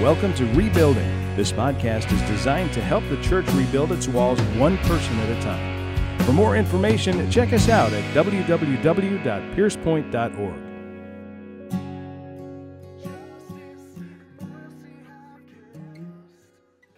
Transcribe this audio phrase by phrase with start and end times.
[0.00, 1.36] Welcome to Rebuilding.
[1.36, 5.42] This podcast is designed to help the church rebuild its walls one person at a
[5.42, 6.18] time.
[6.20, 10.54] For more information, check us out at www.piercepoint.org.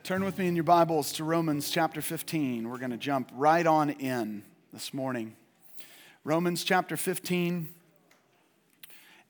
[0.04, 2.70] Turn with me in your Bibles to Romans chapter 15.
[2.70, 5.34] We're going to jump right on in this morning.
[6.22, 7.68] Romans chapter 15.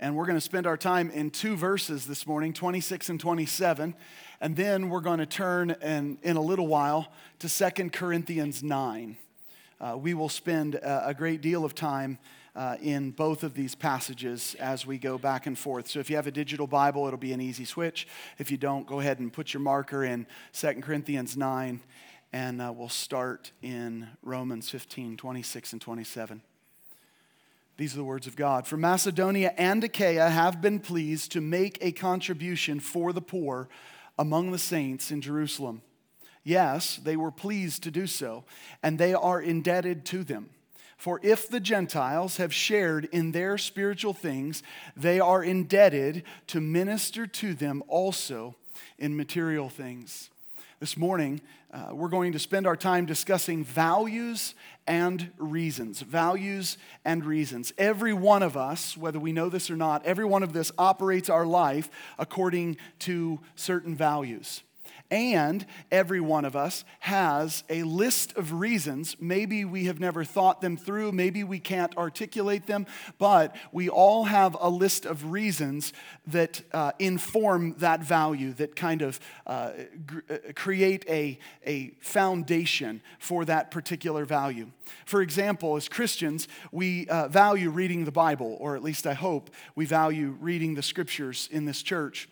[0.02, 3.94] And we're going to spend our time in two verses this morning, 26 and 27.
[4.40, 9.16] And then we're going to turn in, in a little while to 2 Corinthians 9.
[9.80, 12.18] Uh, we will spend a, a, great deal of time
[12.56, 15.86] uh, in both of these passages as we go back and forth.
[15.86, 18.08] So if you have a digital Bible, it'll be an easy switch.
[18.38, 21.80] If you don't, go ahead and put your marker in 2 Corinthians 9,
[22.32, 26.42] and uh, we'll start in Romans 15, 26 and 27.
[27.76, 28.66] These are the words of God.
[28.66, 33.68] For Macedonia and Achaia have been pleased to make a contribution for the poor
[34.18, 35.82] among the saints in Jerusalem.
[36.44, 38.44] Yes, they were pleased to do so,
[38.82, 40.50] and they are indebted to them.
[40.96, 44.62] For if the Gentiles have shared in their spiritual things,
[44.96, 48.54] they are indebted to minister to them also
[48.98, 50.30] in material things.
[50.82, 51.40] This morning,
[51.72, 56.00] uh, we're going to spend our time discussing values and reasons.
[56.00, 57.72] Values and reasons.
[57.78, 61.30] Every one of us, whether we know this or not, every one of this operates
[61.30, 61.88] our life
[62.18, 64.64] according to certain values.
[65.12, 69.14] And every one of us has a list of reasons.
[69.20, 72.86] Maybe we have never thought them through, maybe we can't articulate them,
[73.18, 75.92] but we all have a list of reasons
[76.28, 79.72] that uh, inform that value, that kind of uh,
[80.06, 84.70] gr- uh, create a, a foundation for that particular value.
[85.04, 89.50] For example, as Christians, we uh, value reading the Bible, or at least I hope
[89.74, 92.30] we value reading the scriptures in this church.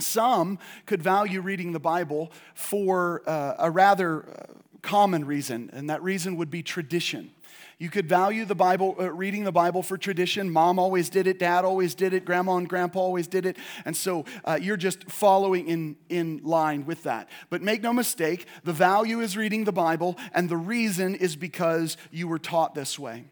[0.00, 6.02] Some could value reading the Bible for uh, a rather uh, common reason, and that
[6.02, 7.30] reason would be tradition.
[7.78, 10.50] You could value the Bible, uh, reading the Bible for tradition.
[10.50, 13.56] Mom always did it, dad always did it, grandma and grandpa always did it.
[13.84, 17.28] And so uh, you're just following in, in line with that.
[17.50, 21.96] But make no mistake, the value is reading the Bible, and the reason is because
[22.10, 23.24] you were taught this way.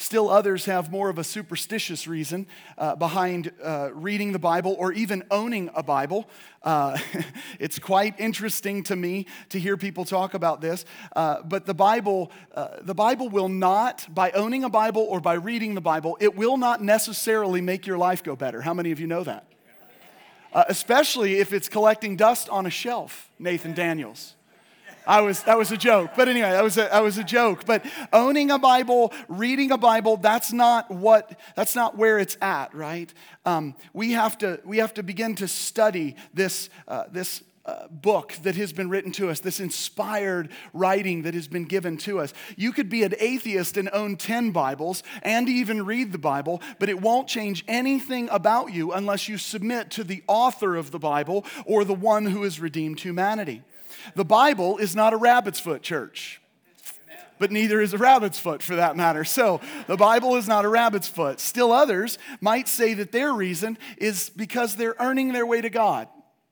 [0.00, 2.46] Still, others have more of a superstitious reason
[2.78, 6.30] uh, behind uh, reading the Bible or even owning a Bible.
[6.62, 6.96] Uh,
[7.58, 10.84] it's quite interesting to me to hear people talk about this.
[11.16, 15.34] Uh, but the Bible, uh, the Bible will not, by owning a Bible or by
[15.34, 18.62] reading the Bible, it will not necessarily make your life go better.
[18.62, 19.46] How many of you know that?
[20.52, 24.36] Uh, especially if it's collecting dust on a shelf, Nathan Daniels.
[25.08, 26.10] I was, that was a joke.
[26.14, 27.64] But anyway, that was a, that was a joke.
[27.64, 32.74] But owning a Bible, reading a Bible, that's not what, that's not where it's at,
[32.74, 33.12] right?
[33.46, 38.34] Um, we, have to, we have to begin to study this, uh, this uh, book
[38.42, 42.34] that has been written to us, this inspired writing that has been given to us.
[42.56, 46.90] You could be an atheist and own 10 Bibles and even read the Bible, but
[46.90, 51.46] it won't change anything about you unless you submit to the author of the Bible
[51.64, 53.62] or the one who has redeemed humanity.
[54.14, 56.40] The Bible is not a rabbit's foot church
[57.38, 59.24] but neither is a rabbit's foot for that matter.
[59.24, 61.40] So the Bible is not a rabbit's foot.
[61.40, 66.08] Still, others might say that their reason is because they're earning their way to God.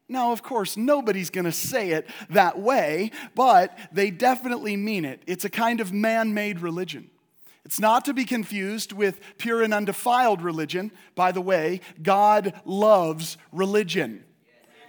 [0.08, 5.20] Now, of course, nobody's going to say it that way, but they definitely mean it.
[5.26, 7.10] It's a kind of man made religion.
[7.64, 10.92] It's not to be confused with pure and undefiled religion.
[11.16, 14.22] By the way, God loves religion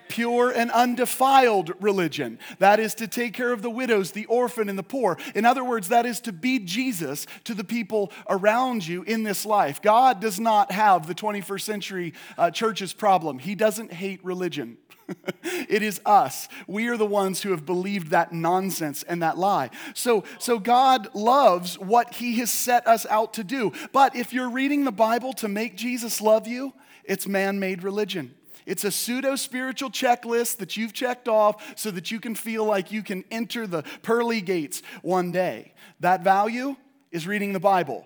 [0.10, 2.40] pure and undefiled religion.
[2.60, 5.18] That is to take care of the widows, the orphan, and the poor.
[5.36, 9.46] In other words, that is to be Jesus to the people around you in this
[9.46, 9.82] life.
[9.82, 14.78] God does not have the 21st century uh, church's problem, He doesn't hate religion.
[15.44, 16.50] it is us.
[16.68, 19.70] We are the ones who have believed that nonsense and that lie.
[19.94, 23.72] So, so God loves what He has set us out to do.
[23.94, 28.36] But if you're reading the Bible to make Jesus love you, it's man made religion.
[28.68, 32.92] It's a pseudo spiritual checklist that you've checked off so that you can feel like
[32.92, 35.74] you can enter the pearly gates one day.
[36.02, 36.76] That value
[37.10, 38.06] is reading the Bible.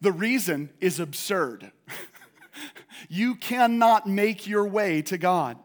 [0.00, 1.72] The reason is absurd.
[3.08, 5.58] you cannot make your way to God.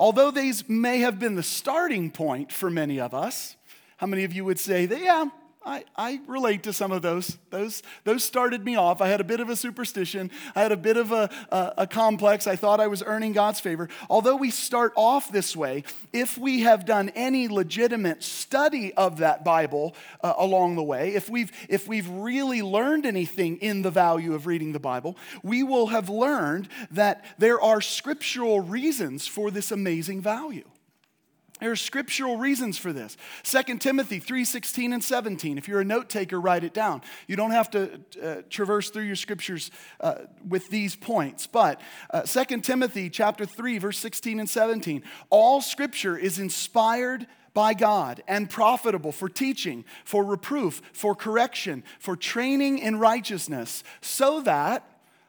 [0.00, 3.54] Although these may have been the starting point for many of us,
[3.98, 5.26] how many of you would say, that, yeah,
[5.66, 7.38] I, I relate to some of those.
[7.50, 7.82] those.
[8.04, 9.00] Those started me off.
[9.00, 10.30] I had a bit of a superstition.
[10.54, 12.46] I had a bit of a, a, a, complex.
[12.46, 13.88] I thought I was earning God's favor.
[14.08, 15.82] Although we start off this way,
[16.12, 21.28] if we have done any legitimate study of that Bible uh, along the way, if
[21.28, 25.88] we've, if we've really learned anything in the value of reading the Bible, we will
[25.88, 30.64] have learned that there are scriptural reasons for this amazing value.
[31.60, 33.16] There are scriptural reasons for this.
[33.44, 35.56] 2 Timothy 3:16 and 17.
[35.56, 37.02] If you're a note taker, write it down.
[37.26, 39.70] You don't have to uh, traverse through your scriptures
[40.00, 40.16] uh,
[40.46, 41.46] with these points.
[41.46, 41.80] But
[42.10, 45.02] uh, 2 Timothy chapter 3 verse 16 and 17.
[45.30, 52.14] All scripture is inspired by God and profitable for teaching, for reproof, for correction, for
[52.14, 54.86] training in righteousness, so that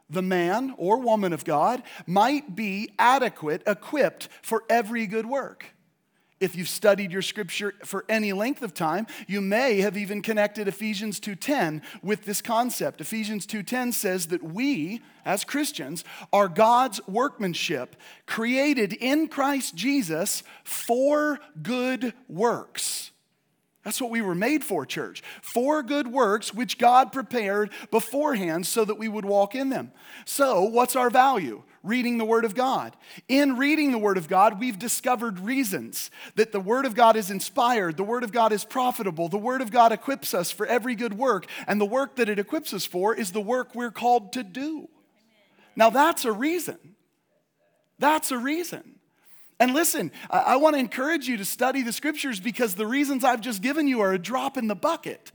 [0.10, 5.77] the man or woman of God might be adequate, equipped for every good work.
[6.39, 10.68] If you've studied your scripture for any length of time, you may have even connected
[10.68, 13.01] Ephesians 2:10 with this concept.
[13.01, 17.95] Ephesians 2:10 says that we as Christians are God's workmanship,
[18.25, 23.12] created in Christ Jesus for good works.
[23.83, 25.24] That's what we were made for, church.
[25.42, 29.94] For good works which God prepared beforehand so that we would walk in them.
[30.25, 31.63] So, what's our value?
[31.84, 32.96] Reading the Word of God.
[33.28, 37.32] In reading the Word of God, we've discovered reasons that the Word of God is
[37.32, 40.96] inspired, the Word of God is profitable, the Word of God equips us for every
[40.96, 44.34] good work, and the work that it equips us for is the work we're called
[44.34, 44.90] to do.
[45.76, 46.78] Now, that's a reason.
[48.00, 48.96] That's a reason.
[49.60, 53.42] And listen, I, want to encourage you to study the scriptures because the reasons I've
[53.42, 55.32] just given you are a drop in the bucket.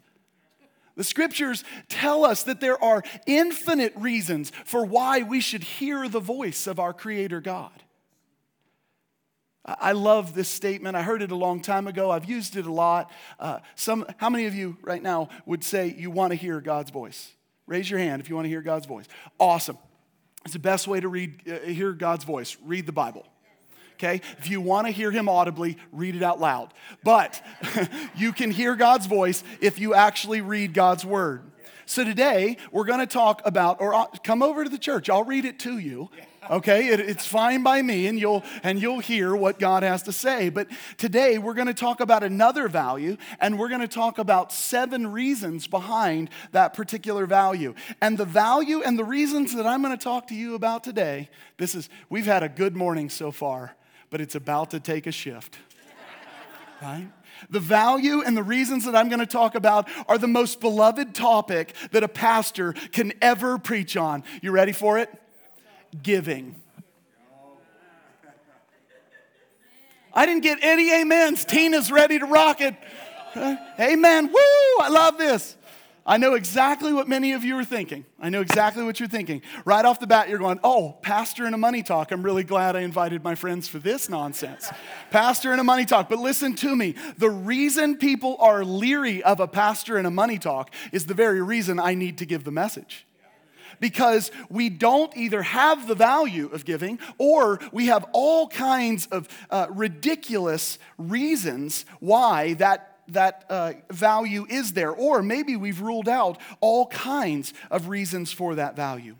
[0.97, 6.21] The scriptures tell us that there are infinite reasons for why we should hear the
[6.21, 7.71] voice of our Creator God.
[9.65, 10.97] I love this statement.
[10.97, 12.11] I heard it a long time ago.
[12.11, 13.13] I've used it a lot.
[13.39, 16.91] Uh, some, how many of you right now would say you want to hear God's
[16.91, 17.31] voice?
[17.67, 19.07] Raise your hand if you want to hear God's voice.
[19.39, 19.79] Awesome.
[20.45, 22.57] It's the best way to read, uh, hear God's voice.
[22.65, 23.27] Read the Bible
[24.03, 24.21] okay?
[24.39, 26.73] If you want to hear him audibly, read it out loud.
[27.05, 27.41] But
[28.17, 31.43] you can hear God's voice if you actually read God's word.
[31.85, 35.25] So today, we're going to talk about, or uh, come over to the church, I'll
[35.25, 36.11] read it to you.
[36.51, 40.13] Okay, it, it's fine by me, and you'll and you'll hear what God has to
[40.13, 40.49] say.
[40.49, 44.53] But today we're going to talk about another value, and we're going to talk about
[44.53, 47.75] seven reasons behind that particular value.
[48.01, 51.29] And the value and the reasons that I'm going to talk to you about today.
[51.59, 53.77] This is we've had a good morning so far
[54.13, 55.59] but it's about to take a shift.
[56.83, 57.09] Right?
[57.49, 61.15] The value and the reasons that I'm going to talk about are the most beloved
[61.15, 64.23] topic that a pastor can ever preach on.
[64.43, 65.09] You ready for it?
[66.03, 66.57] Giving.
[70.13, 71.47] I didn't get any amens.
[71.47, 72.77] Tina's ready to rock it.
[73.81, 74.27] Amen.
[74.27, 74.35] Woo!
[74.79, 75.57] I love this.
[76.05, 78.05] I know exactly what many of you are thinking.
[78.21, 79.43] I know exactly what you're thinking.
[79.65, 82.11] Right off the bat, you're going, Oh, pastor and a money talk.
[82.11, 84.69] I'm really glad I invited my friends for this nonsense.
[85.11, 86.09] pastor and a money talk.
[86.09, 86.97] But listen to me.
[87.19, 91.41] The reason people are leery of a pastor and a money talk is the very
[91.41, 93.07] reason I need to give the message
[93.81, 99.29] because we don't either have the value of giving or we have all kinds of
[99.51, 104.91] uh, ridiculous reasons why that that uh, value is there.
[104.91, 109.17] Or maybe we've ruled out all kinds of reasons for that value.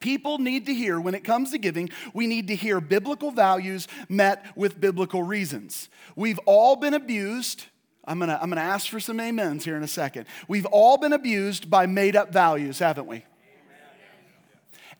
[0.00, 3.88] People need to hear, when it comes to giving, we need to hear biblical values
[4.08, 5.88] met with biblical reasons.
[6.14, 7.64] We've all been abused.
[8.04, 10.26] I'm gonna, I'm gonna ask for some amens here in a second.
[10.48, 13.24] We've all been abused by made up values, haven't we?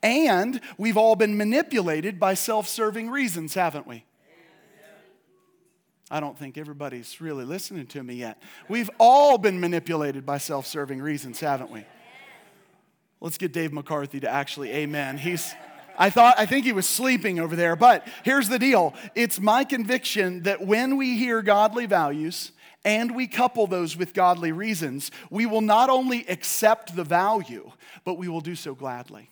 [0.03, 4.05] And we've all been manipulated by self serving reasons, haven't we?
[6.11, 8.41] I don't think everybody's really listening to me yet.
[8.69, 11.85] We've all been manipulated by self serving reasons, haven't we?
[13.21, 15.19] Let's get Dave McCarthy to actually amen.
[15.19, 15.53] He's.
[15.99, 18.93] I thought, I think he was sleeping over there, but here's the deal.
[19.15, 22.53] It's my conviction that when we hear godly values
[22.85, 27.73] and we couple those with godly reasons, we will not only accept the value,
[28.05, 29.31] but we will do so gladly.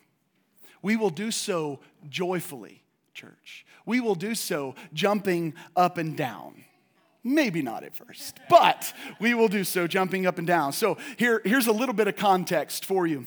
[0.81, 3.64] We will do so joyfully, church.
[3.87, 6.65] We will do so jumping up and down.
[7.23, 10.73] Maybe not at first, but we will do so jumping up and down.
[10.73, 13.27] So here, here's a little bit of context for you.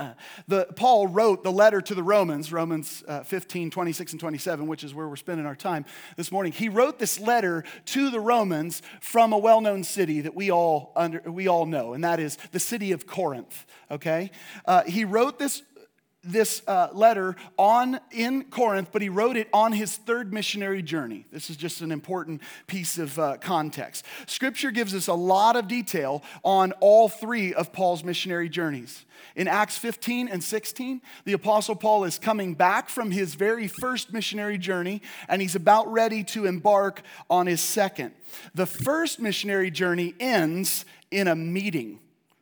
[0.00, 0.14] Uh,
[0.48, 4.82] the, Paul wrote the letter to the Romans, Romans uh, 15, 26, and 27, which
[4.82, 5.84] is where we're spending our time
[6.16, 6.52] this morning.
[6.52, 10.92] He wrote this letter to the Romans from a well known city that we all,
[10.96, 14.30] under, we all know, and that is the city of Corinth, okay?
[14.64, 15.62] Uh, he wrote this
[16.22, 21.26] this uh, letter on in Corinth, but he wrote it on his third missionary journey.
[21.32, 24.04] This is just an important piece of uh, context.
[24.26, 29.06] Scripture gives us a lot of detail on all three of Paul's missionary journeys.
[29.34, 34.12] In Acts 15 and 16, the Apostle Paul is coming back from his very first
[34.12, 38.12] missionary journey, and he's about ready to embark on his second.
[38.54, 42.00] The first missionary journey ends in a meeting.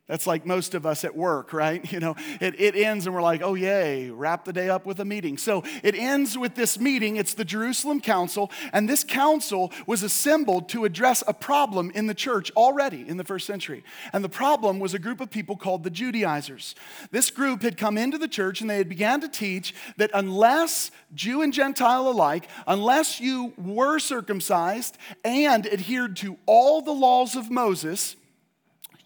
[0.09, 1.85] That's like most of us at work, right?
[1.99, 4.99] You know, it, it ends and we're like, oh, yay, wrap the day up with
[4.99, 5.37] a meeting.
[5.37, 7.17] So it ends with this meeting.
[7.17, 12.13] It's the Jerusalem Council, and this council was assembled to address a problem in the
[12.13, 13.83] church already in the first century.
[14.13, 16.75] And the problem was a group of people called the Judaizers.
[17.11, 20.91] This group had come into the church and they had began to teach that unless
[21.13, 27.51] Jew and Gentile alike, unless you were circumcised and adhered to all the laws of
[27.51, 28.15] Moses,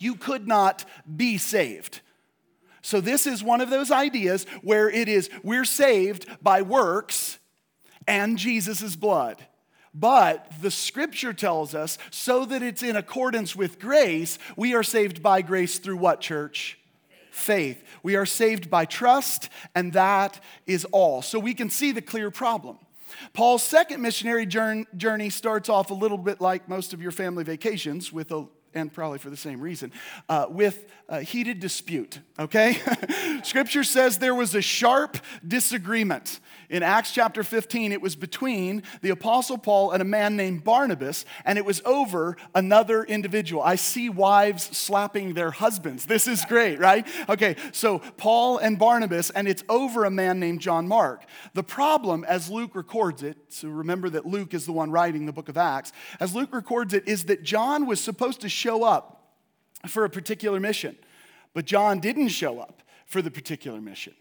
[0.03, 2.01] you could not be saved.
[2.81, 7.39] So, this is one of those ideas where it is we're saved by works
[8.07, 9.45] and Jesus' blood.
[9.93, 15.22] But the scripture tells us so that it's in accordance with grace, we are saved
[15.22, 16.79] by grace through what, church?
[17.31, 17.83] Faith.
[18.01, 21.22] We are saved by trust, and that is all.
[21.22, 22.79] So we can see the clear problem.
[23.33, 28.12] Paul's second missionary journey starts off a little bit like most of your family vacations
[28.12, 29.91] with a and probably for the same reason,
[30.29, 30.85] uh, with
[31.21, 32.77] heated dispute, okay?
[33.43, 36.39] Scripture says there was a sharp disagreement.
[36.69, 41.23] In Acts chapter 15, it was between the Apostle Paul and a man named Barnabas,
[41.45, 43.61] and it was over another individual.
[43.61, 46.07] I see wives slapping their husbands.
[46.07, 47.07] This is great, right?
[47.29, 51.25] Okay, so Paul and Barnabas, and it's over a man named John Mark.
[51.53, 55.31] The problem, as Luke records it, so remember that Luke is the one writing the
[55.31, 59.05] book of Acts, as Luke records it, is that John was supposed to show up
[59.88, 60.96] for a particular mission,
[61.53, 64.13] but John didn't show up for the particular mission.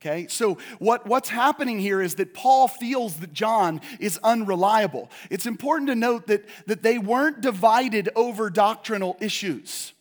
[0.00, 5.10] Okay, so what, what's happening here is that Paul feels that John is unreliable.
[5.28, 9.92] It's important to note that, that they weren't divided over doctrinal issues.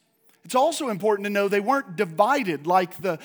[0.46, 3.20] It's also important to know they weren't divided like the,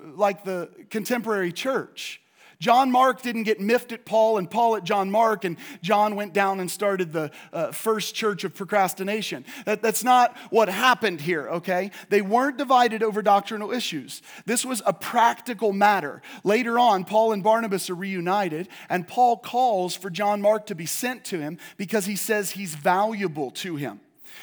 [0.00, 2.20] like the contemporary church.
[2.60, 6.34] John Mark didn't get miffed at Paul and Paul at John Mark, and John went
[6.34, 9.46] down and started the uh, first church of procrastination.
[9.64, 11.90] That, that's not what happened here, okay?
[12.10, 14.20] They weren't divided over doctrinal issues.
[14.44, 16.20] This was a practical matter.
[16.44, 20.86] Later on, Paul and Barnabas are reunited, and Paul calls for John Mark to be
[20.86, 24.00] sent to him because he says he's valuable to him.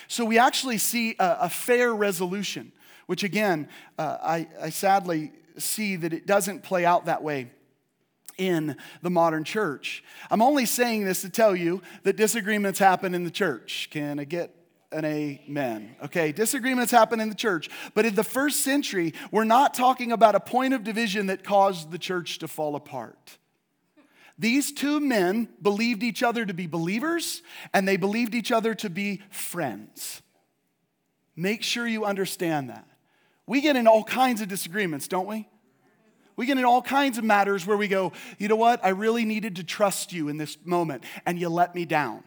[0.08, 2.72] So we actually see a, a fair resolution,
[3.06, 3.68] which again,
[4.00, 7.52] uh, I, I sadly see that it doesn't play out that way
[8.38, 10.03] in the modern church.
[10.29, 13.89] I'm only saying this to tell you that disagreements happen in the church.
[13.91, 14.53] Can I get
[14.91, 15.96] an amen.
[16.03, 20.36] Okay, disagreements happen in the church, but in the first century, we're not talking about
[20.36, 23.38] a point of division that caused the church to fall apart.
[24.39, 27.41] These two men believed each other to be believers
[27.74, 30.22] and they believed each other to be friends.
[31.36, 32.88] Make sure you understand that.
[33.48, 35.48] We get in all kinds of disagreements, don't we?
[36.38, 38.79] We get in all kinds of matters where we go, you know what?
[38.86, 42.24] I really needed to trust you in this moment, and you let me down.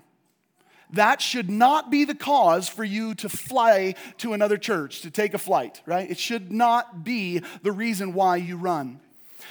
[0.92, 5.32] That should not be the cause for you to fly to another church, to take
[5.32, 6.10] a flight, right?
[6.10, 9.00] It should not be the reason why you run.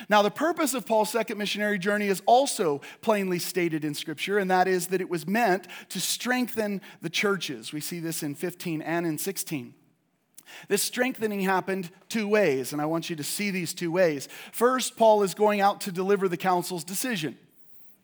[0.10, 4.52] Now, the purpose of Paul's second missionary journey is also plainly stated in Scripture, and
[4.52, 7.74] that is that it was meant to strengthen the churches.
[7.74, 9.74] We see this in 15 and in 16.
[10.68, 14.28] This strengthening happened two ways, and I want you to see these two ways.
[14.52, 17.38] First, Paul is going out to deliver the council's decision.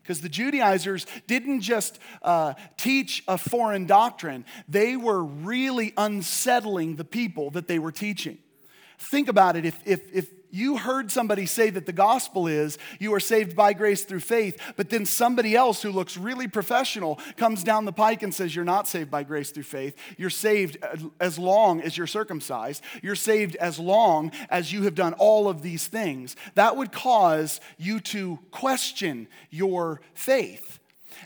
[0.02, 7.04] Because the Judaizers didn't just uh, teach a foreign doctrine, they were really unsettling the
[7.04, 8.38] people that they were teaching.
[9.00, 9.66] Think about it.
[9.66, 13.74] If, if, if you heard somebody say that the gospel is you are saved by
[13.74, 18.24] grace through faith, but then somebody else who looks really professional comes down the pike
[18.24, 19.98] and says, You're not saved by grace through faith.
[20.18, 20.78] You're saved
[21.20, 22.82] as long as you're circumcised.
[23.04, 26.38] You're saved as long as you have done all of these things.
[26.56, 30.80] That would cause you to question your faith.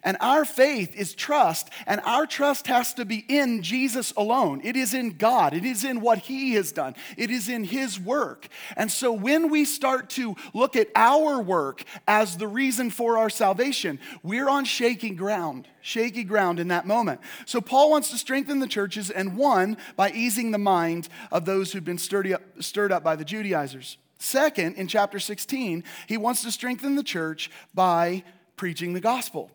[0.03, 4.61] And our faith is trust, and our trust has to be in Jesus alone.
[4.63, 7.99] It is in God, it is in what He has done, it is in His
[7.99, 8.47] work.
[8.75, 13.29] And so when we start to look at our work as the reason for our
[13.29, 17.21] salvation, we're on shaky ground, shaky ground in that moment.
[17.45, 21.71] So Paul wants to strengthen the churches, and one, by easing the mind of those
[21.71, 23.97] who've been stirred up, stirred up by the Judaizers.
[24.19, 28.23] Second, in chapter 16, he wants to strengthen the church by
[28.57, 29.49] preaching the gospel.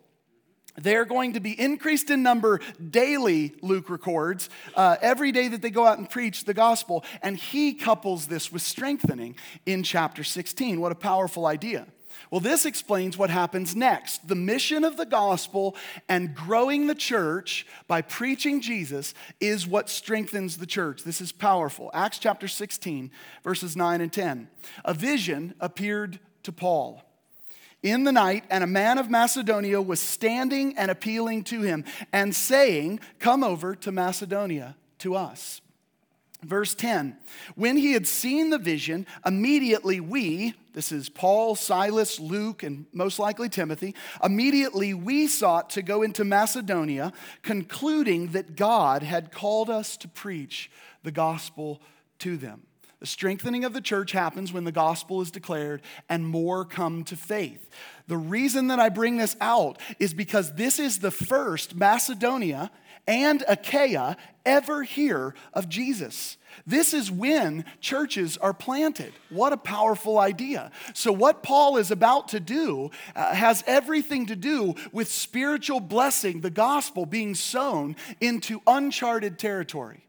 [0.77, 5.71] They're going to be increased in number daily, Luke records, uh, every day that they
[5.71, 7.05] go out and preach the gospel.
[7.23, 10.81] And he couples this with strengthening in chapter 16.
[10.81, 11.87] What a powerful idea.
[12.31, 14.29] Well, this explains what happens next.
[14.29, 15.77] The mission of the gospel
[16.09, 21.03] and growing the church by preaching Jesus is what strengthens the church.
[21.03, 21.91] This is powerful.
[21.95, 23.11] Acts chapter 16,
[23.43, 24.49] verses 9 and 10.
[24.85, 27.03] A vision appeared to Paul
[27.85, 32.35] in the night, and a man of Macedonia was standing and appealing to him and
[32.35, 35.61] saying, Come over to Macedonia to us.
[36.43, 37.17] Verse 10
[37.55, 43.19] When he had seen the vision, immediately we, this is Paul, Silas, Luke, and most
[43.19, 47.13] likely Timothy, immediately we sought to go into Macedonia,
[47.43, 50.71] concluding that God had called us to preach
[51.03, 51.83] the gospel
[52.21, 52.63] to them.
[53.05, 57.17] The strengthening of the church happens when the gospel is declared and more come to
[57.17, 57.69] faith.
[58.07, 62.71] The reason that I bring this out is because this is the first Macedonia
[63.07, 66.39] and Achaia ever hear of Jesus.
[66.67, 69.13] This is when churches are planted.
[69.29, 70.71] What a powerful idea.
[70.95, 76.41] So, what Paul is about to do uh, has everything to do with spiritual blessing,
[76.41, 80.05] the gospel being sown into uncharted territory.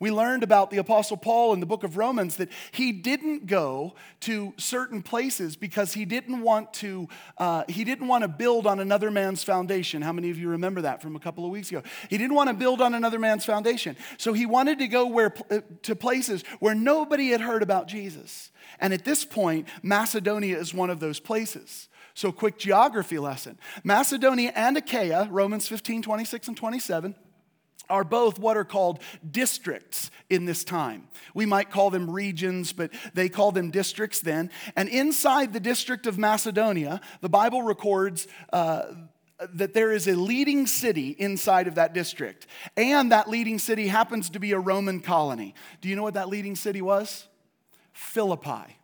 [0.00, 3.94] We learned about the Apostle Paul in the book of Romans that he didn't go
[4.20, 8.80] to certain places because he didn't want to, uh, he didn't want to build on
[8.80, 10.00] another man's foundation.
[10.00, 11.82] How many of you remember that from a couple of weeks ago?
[12.08, 13.94] He didn't want to build on another man's foundation.
[14.16, 18.52] So he wanted to go where, uh, to places where nobody had heard about Jesus.
[18.80, 21.90] And at this point, Macedonia is one of those places.
[22.14, 27.14] So, quick geography lesson Macedonia and Achaia, Romans 15, 26, and 27
[27.90, 31.08] are both what are called districts in this time.
[31.34, 34.50] We might call them regions, but they call them districts then.
[34.76, 38.82] And inside the district of Macedonia, the Bible records uh,
[39.54, 42.46] that there is a leading city inside of that district.
[42.76, 45.54] And that leading city happens to be a Roman colony.
[45.80, 47.26] Do you know what that leading city was?
[47.92, 48.79] Philippi.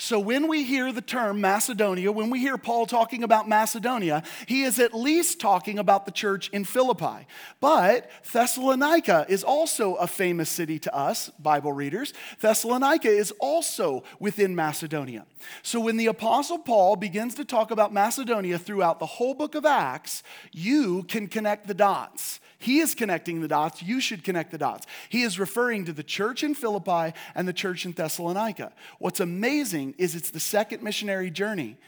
[0.00, 4.62] So when we hear the term Macedonia, when we hear Paul talking about Macedonia, he
[4.62, 7.26] is at least talking about the church in Philippi.
[7.60, 12.14] But Thessalonica is also a famous city to us, Bible readers.
[12.40, 15.26] Thessalonica is also within Macedonia.
[15.62, 19.66] So when the Apostle Paul begins to talk about Macedonia throughout the whole book of
[19.66, 22.40] Acts, you can connect the dots.
[22.60, 23.82] He is connecting the dots.
[23.82, 24.86] You should connect the dots.
[25.08, 28.72] He is referring to the church in Philippi and the church in Thessalonica.
[28.98, 31.78] What's amazing is it's the second missionary journey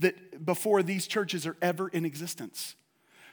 [0.00, 2.74] that before these churches are ever in existence.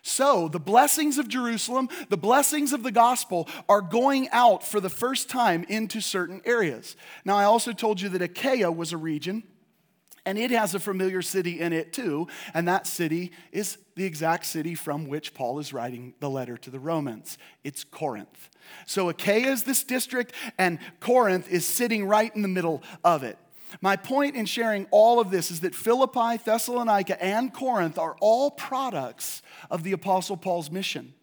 [0.04, 4.90] So, the blessings of Jerusalem, the blessings of the gospel are going out for the
[4.90, 6.96] first time into certain areas.
[7.26, 9.42] Now, I also told you that Achaia was a region
[10.26, 14.46] and it has a familiar city in it too, and that city is the exact
[14.46, 17.38] city from which Paul is writing the letter to the Romans.
[17.64, 18.50] It's Corinth.
[18.86, 23.38] So Achaia is this district, and Corinth is sitting right in the middle of it.
[23.82, 28.52] My point in sharing all of this is that Philippi, Thessalonica, and Corinth are all
[28.52, 31.14] products of the Apostle Paul's mission.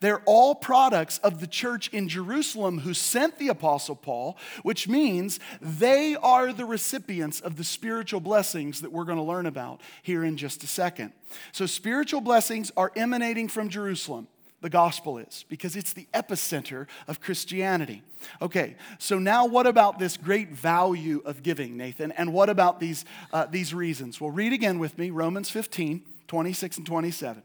[0.00, 5.40] They're all products of the church in Jerusalem who sent the Apostle Paul, which means
[5.60, 10.24] they are the recipients of the spiritual blessings that we're going to learn about here
[10.24, 11.12] in just a second.
[11.52, 14.28] So, spiritual blessings are emanating from Jerusalem.
[14.60, 18.02] The gospel is, because it's the epicenter of Christianity.
[18.40, 22.12] Okay, so now what about this great value of giving, Nathan?
[22.12, 24.22] And what about these, uh, these reasons?
[24.22, 27.42] Well, read again with me Romans 15, 26 and 27.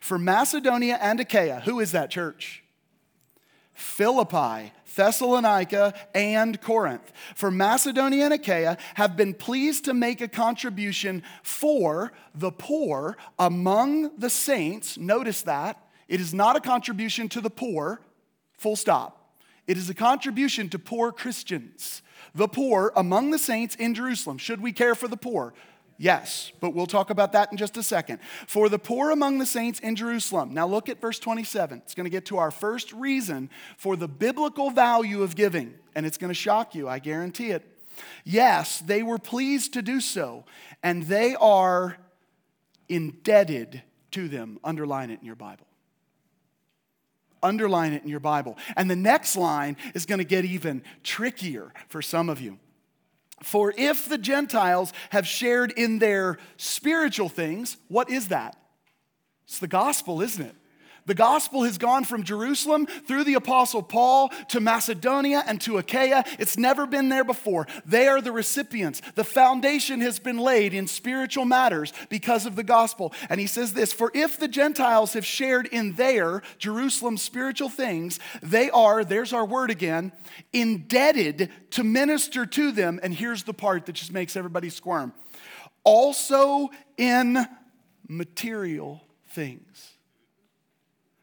[0.00, 2.62] For Macedonia and Achaia, who is that church?
[3.72, 7.12] Philippi, Thessalonica, and Corinth.
[7.34, 14.16] For Macedonia and Achaia have been pleased to make a contribution for the poor among
[14.18, 14.98] the saints.
[14.98, 15.78] Notice that.
[16.08, 18.02] It is not a contribution to the poor,
[18.58, 19.18] full stop.
[19.66, 22.02] It is a contribution to poor Christians,
[22.34, 24.36] the poor among the saints in Jerusalem.
[24.36, 25.54] Should we care for the poor?
[26.02, 28.18] Yes, but we'll talk about that in just a second.
[28.48, 30.52] For the poor among the saints in Jerusalem.
[30.52, 31.78] Now look at verse 27.
[31.84, 36.04] It's going to get to our first reason for the biblical value of giving, and
[36.04, 37.64] it's going to shock you, I guarantee it.
[38.24, 40.44] Yes, they were pleased to do so,
[40.82, 41.96] and they are
[42.88, 44.58] indebted to them.
[44.64, 45.68] Underline it in your Bible.
[47.44, 48.58] Underline it in your Bible.
[48.76, 52.58] And the next line is going to get even trickier for some of you.
[53.42, 58.56] For if the Gentiles have shared in their spiritual things, what is that?
[59.44, 60.54] It's the gospel, isn't it?
[61.06, 66.24] The gospel has gone from Jerusalem through the apostle Paul to Macedonia and to Achaia.
[66.38, 67.66] It's never been there before.
[67.84, 69.02] They are the recipients.
[69.14, 73.12] The foundation has been laid in spiritual matters because of the gospel.
[73.28, 78.20] And he says this For if the Gentiles have shared in their, Jerusalem, spiritual things,
[78.42, 80.12] they are, there's our word again,
[80.52, 83.00] indebted to minister to them.
[83.02, 85.12] And here's the part that just makes everybody squirm
[85.84, 87.46] also in
[88.08, 89.91] material things.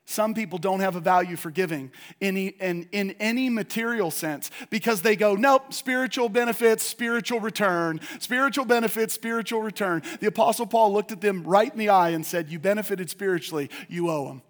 [0.10, 5.04] Some people don't have a value for giving in, in, in any material sense because
[5.04, 10.02] they go, nope, spiritual benefits, spiritual return, spiritual benefits, spiritual return.
[10.20, 13.70] The Apostle Paul looked at them right in the eye and said, You benefited spiritually,
[13.88, 14.42] you owe them.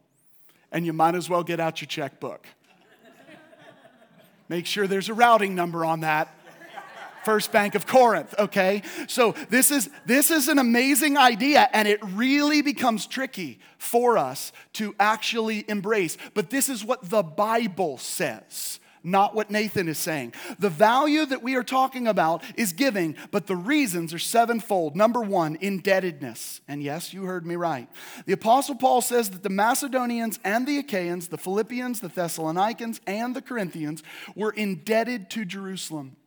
[0.71, 2.47] And you might as well get out your checkbook.
[4.47, 6.38] Make sure there's a routing number on that
[7.23, 8.81] First Bank of Corinth, okay?
[9.07, 14.51] So this is this is an amazing idea and it really becomes tricky for us
[14.73, 16.17] to actually embrace.
[16.33, 18.79] But this is what the Bible says.
[19.03, 20.33] Not what Nathan is saying.
[20.59, 24.95] The value that we are talking about is giving, but the reasons are sevenfold.
[24.95, 26.61] Number one, indebtedness.
[26.67, 27.87] And yes, you heard me right.
[28.25, 33.35] The Apostle Paul says that the Macedonians and the Achaeans, the Philippians, the Thessalonians, and
[33.35, 34.03] the Corinthians
[34.35, 36.17] were indebted to Jerusalem.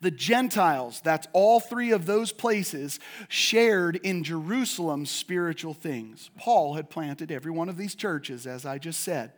[0.00, 6.30] The Gentiles, that's all three of those places, shared in Jerusalem's spiritual things.
[6.36, 9.32] Paul had planted every one of these churches, as I just said.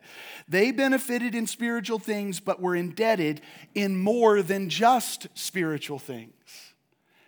[0.47, 3.41] They benefited in spiritual things, but were indebted
[3.73, 6.31] in more than just spiritual things.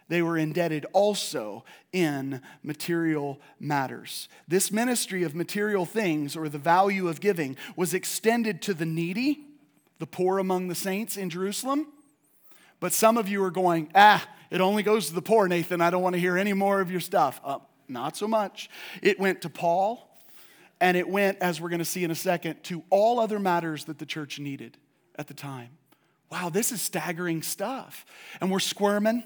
[0.09, 4.29] They were indebted also in material matters.
[4.47, 9.41] This ministry of material things, or the value of giving, was extended to the needy,
[9.99, 11.87] the poor among the saints in Jerusalem
[12.79, 15.81] but some of you are going, ah, it only goes to the poor, Nathan.
[15.81, 17.41] I don't want to hear any more of your stuff.
[17.43, 18.69] Uh, not so much.
[19.01, 20.09] It went to Paul,
[20.79, 23.85] and it went, as we're going to see in a second, to all other matters
[23.85, 24.77] that the church needed
[25.15, 25.69] at the time.
[26.29, 28.05] Wow, this is staggering stuff.
[28.41, 29.23] And we're squirming.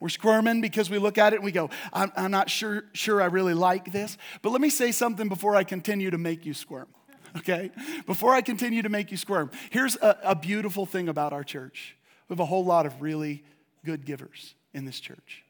[0.00, 3.22] We're squirming because we look at it and we go, I'm, I'm not sure, sure
[3.22, 4.18] I really like this.
[4.42, 6.88] But let me say something before I continue to make you squirm,
[7.38, 7.70] okay?
[8.06, 11.95] Before I continue to make you squirm, here's a, a beautiful thing about our church
[12.28, 13.44] we have a whole lot of really
[13.84, 15.44] good givers in this church.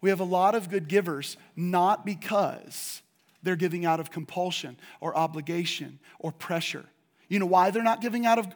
[0.00, 3.02] We have a lot of good givers not because
[3.42, 6.84] they're giving out of compulsion or obligation or pressure.
[7.28, 8.46] You know why they're not giving out of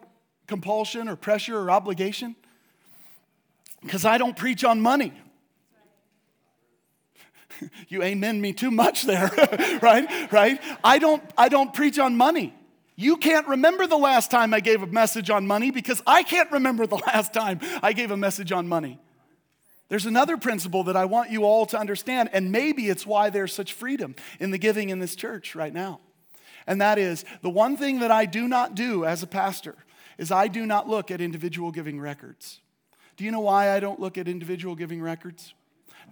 [0.47, 2.37] compulsion or pressure or obligation?
[3.81, 5.13] Because I don't preach on money.
[7.89, 9.31] you amen me too much there,
[9.83, 10.33] right?
[10.33, 10.61] Right?
[10.83, 12.55] I don't I don't preach on money.
[12.95, 16.51] You can't remember the last time I gave a message on money because I can't
[16.51, 19.01] remember the last time I gave a message on money.
[19.89, 23.53] There's another principle that I want you all to understand, and maybe it's why there's
[23.53, 26.01] such freedom in the giving in this church right now.
[26.67, 29.75] And that is the one thing that I do not do as a pastor
[30.17, 32.61] is I do not look at individual giving records.
[33.17, 35.53] Do you know why I don't look at individual giving records?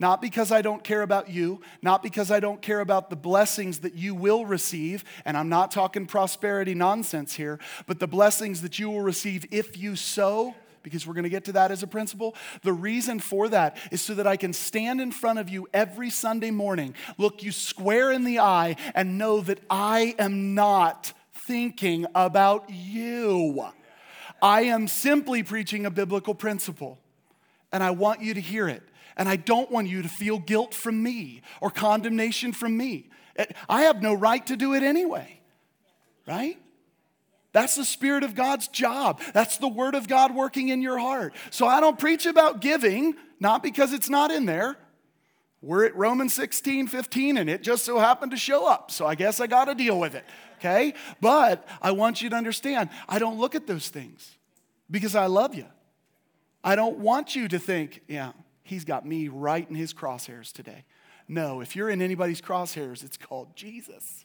[0.01, 3.81] Not because I don't care about you, not because I don't care about the blessings
[3.81, 8.79] that you will receive, and I'm not talking prosperity nonsense here, but the blessings that
[8.79, 11.87] you will receive if you sow because we're going to get to that as a
[11.87, 12.35] principle.
[12.63, 16.09] The reason for that is so that I can stand in front of you every
[16.09, 21.13] Sunday morning, look you square in the eye, and know that I am not
[21.47, 23.67] thinking about you.
[24.41, 26.99] I am simply preaching a biblical principle,
[27.71, 28.83] and I want you to hear it.
[29.21, 33.11] And I don't want you to feel guilt from me or condemnation from me.
[33.69, 35.43] I have no right to do it anyway,
[36.27, 36.59] right?
[37.53, 39.21] That's the Spirit of God's job.
[39.35, 41.35] That's the Word of God working in your heart.
[41.51, 44.79] So I don't preach about giving, not because it's not in there.
[45.61, 48.91] We're at Romans 16, 15, and it just so happened to show up.
[48.91, 50.25] So I guess I got to deal with it,
[50.57, 50.95] okay?
[51.21, 54.35] But I want you to understand I don't look at those things
[54.91, 55.67] because I love you.
[56.65, 58.33] I don't want you to think, yeah,
[58.71, 60.85] He's got me right in his crosshairs today.
[61.27, 64.25] No, if you're in anybody's crosshairs, it's called Jesus.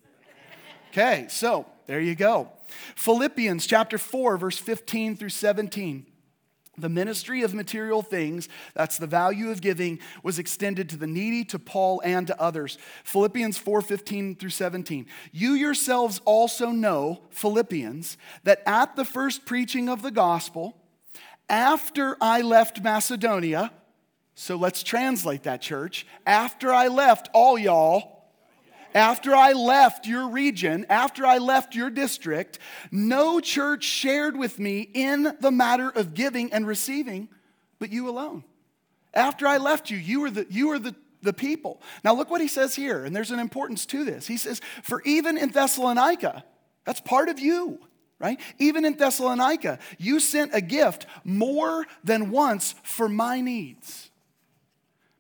[0.92, 2.52] Okay, so there you go.
[2.96, 6.06] Philippians chapter 4, verse 15 through 17.
[6.78, 11.44] The ministry of material things, that's the value of giving, was extended to the needy,
[11.46, 12.78] to Paul, and to others.
[13.04, 15.08] Philippians 4 15 through 17.
[15.32, 20.78] You yourselves also know, Philippians, that at the first preaching of the gospel,
[21.50, 23.72] after I left Macedonia,
[24.36, 26.06] so let's translate that, church.
[26.26, 28.16] After I left all y'all,
[28.94, 32.60] after I left your region, after I left your district,
[32.92, 37.30] no church shared with me in the matter of giving and receiving,
[37.80, 38.44] but you alone.
[39.14, 41.82] After I left you, you were the, you were the, the people.
[42.04, 44.28] Now, look what he says here, and there's an importance to this.
[44.28, 46.44] He says, For even in Thessalonica,
[46.86, 47.80] that's part of you,
[48.20, 48.40] right?
[48.60, 54.10] Even in Thessalonica, you sent a gift more than once for my needs.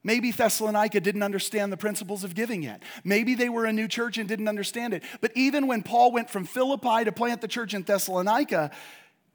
[0.06, 2.84] Maybe Thessalonica didn't understand the principles of giving yet.
[3.04, 5.02] Maybe they were a new church and didn't understand it.
[5.20, 8.70] But even when Paul went from Philippi to plant the church in Thessalonica,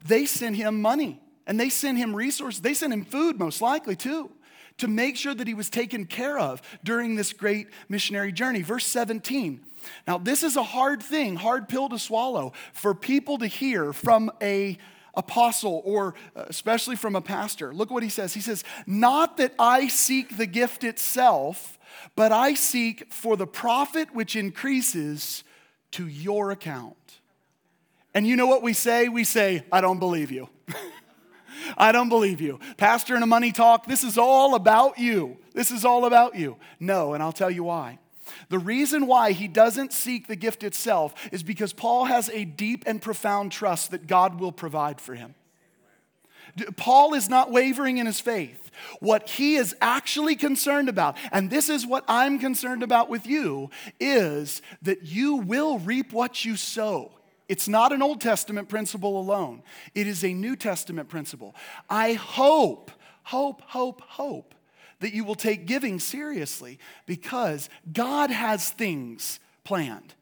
[0.05, 2.61] they sent him money and they sent him resources.
[2.61, 4.31] They sent him food, most likely, too
[4.77, 8.61] to make sure that he was taken care of during this great missionary journey.
[8.61, 9.59] Verse 17.
[10.07, 14.31] Now, this is a hard thing, hard pill to swallow for people to hear from
[14.41, 14.77] a
[15.13, 17.73] apostle or uh, especially from a pastor.
[17.73, 18.33] Look what he says.
[18.33, 21.77] He says, "Not that I seek the gift itself,
[22.15, 25.43] but I seek for the profit which increases
[25.91, 26.95] to your account."
[28.13, 29.09] And you know what we say?
[29.09, 30.49] We say, "I don't believe you."
[31.77, 32.59] I don't believe you.
[32.77, 35.37] Pastor in a money talk, this is all about you.
[35.53, 36.57] This is all about you.
[36.79, 37.99] No, and I'll tell you why.
[38.49, 42.83] The reason why he doesn't seek the gift itself is because Paul has a deep
[42.85, 45.35] and profound trust that God will provide for him.
[46.75, 48.71] Paul is not wavering in his faith.
[48.99, 53.69] What he is actually concerned about, and this is what I'm concerned about with you,
[53.99, 57.11] is that you will reap what you sow.
[57.47, 59.63] It's not an Old Testament principle alone,
[59.93, 61.55] it is a New Testament principle.
[61.89, 62.91] I hope,
[63.23, 64.55] hope, hope, hope
[65.01, 70.15] that you will take giving seriously because God has things planned.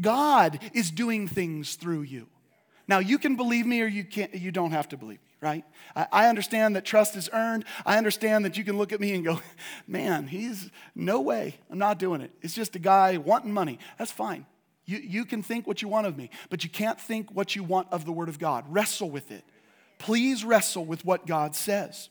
[0.00, 2.28] God is doing things through you.
[2.88, 5.64] Now, you can believe me or you, can't, you don't have to believe me, right?
[5.96, 7.64] I, I understand that trust is earned.
[7.84, 9.40] I understand that you can look at me and go,
[9.88, 11.56] man, he's no way.
[11.70, 12.30] I'm not doing it.
[12.42, 13.78] It's just a guy wanting money.
[13.98, 14.46] That's fine.
[14.84, 17.64] You, you can think what you want of me, but you can't think what you
[17.64, 18.64] want of the Word of God.
[18.68, 19.42] Wrestle with it.
[19.98, 22.08] Please wrestle with what God says.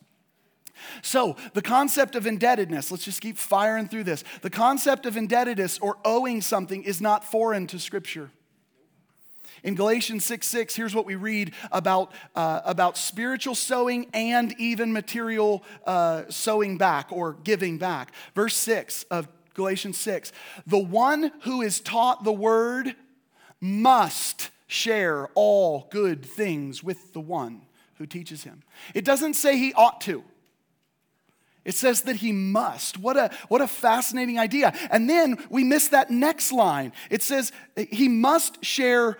[1.01, 4.23] So, the concept of indebtedness, let's just keep firing through this.
[4.41, 8.31] The concept of indebtedness or owing something is not foreign to Scripture.
[9.63, 14.93] In Galatians 6 6, here's what we read about, uh, about spiritual sowing and even
[14.93, 18.11] material uh, sowing back or giving back.
[18.35, 20.31] Verse 6 of Galatians 6.
[20.67, 22.95] The one who is taught the word
[23.59, 27.63] must share all good things with the one
[27.95, 28.61] who teaches him.
[28.93, 30.23] It doesn't say he ought to.
[31.65, 32.99] It says that he must.
[32.99, 34.71] What a, what a fascinating idea.
[34.91, 36.93] And then we miss that next line.
[37.09, 39.17] It says he must share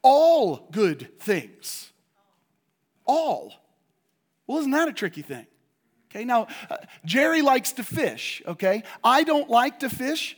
[0.00, 1.92] all good things.
[3.04, 3.52] All.
[4.46, 5.46] Well, isn't that a tricky thing?
[6.10, 8.82] Okay, now uh, Jerry likes to fish, okay?
[9.02, 10.36] I don't like to fish.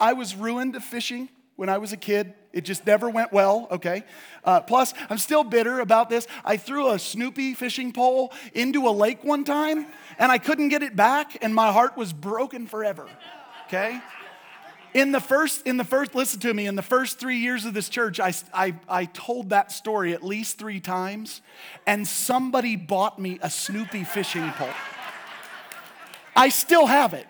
[0.00, 2.34] I was ruined fishing when I was a kid.
[2.56, 4.02] It just never went well, okay?
[4.42, 6.26] Uh, plus, I'm still bitter about this.
[6.42, 9.84] I threw a Snoopy fishing pole into a lake one time
[10.18, 13.06] and I couldn't get it back, and my heart was broken forever,
[13.66, 14.00] okay?
[14.94, 17.74] In the first, in the first, listen to me, in the first three years of
[17.74, 21.42] this church, I, I, I told that story at least three times,
[21.86, 24.70] and somebody bought me a Snoopy fishing pole.
[26.34, 27.26] I still have it.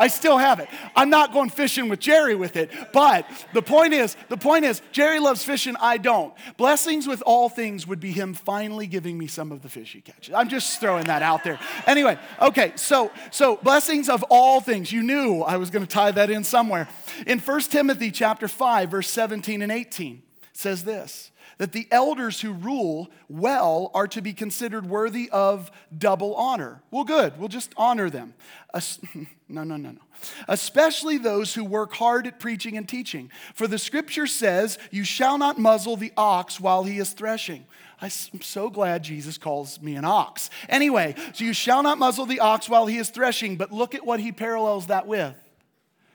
[0.00, 0.68] I still have it.
[0.96, 4.80] I'm not going fishing with Jerry with it, but the point is, the point is,
[4.92, 6.32] Jerry loves fishing, I don't.
[6.56, 10.00] Blessings with all things would be him finally giving me some of the fish he
[10.00, 10.34] catches.
[10.34, 11.60] I'm just throwing that out there.
[11.86, 14.90] Anyway, okay, so so blessings of all things.
[14.90, 16.88] You knew I was going to tie that in somewhere.
[17.26, 20.22] In 1 Timothy chapter 5, verse 17 and 18
[20.54, 21.30] says this
[21.60, 26.80] that the elders who rule well are to be considered worthy of double honor.
[26.90, 28.32] Well, good, we'll just honor them.
[29.46, 30.00] no, no, no, no.
[30.48, 33.30] Especially those who work hard at preaching and teaching.
[33.54, 37.66] For the scripture says, You shall not muzzle the ox while he is threshing.
[38.00, 38.08] I'm
[38.40, 40.48] so glad Jesus calls me an ox.
[40.66, 44.06] Anyway, so you shall not muzzle the ox while he is threshing, but look at
[44.06, 45.36] what he parallels that with.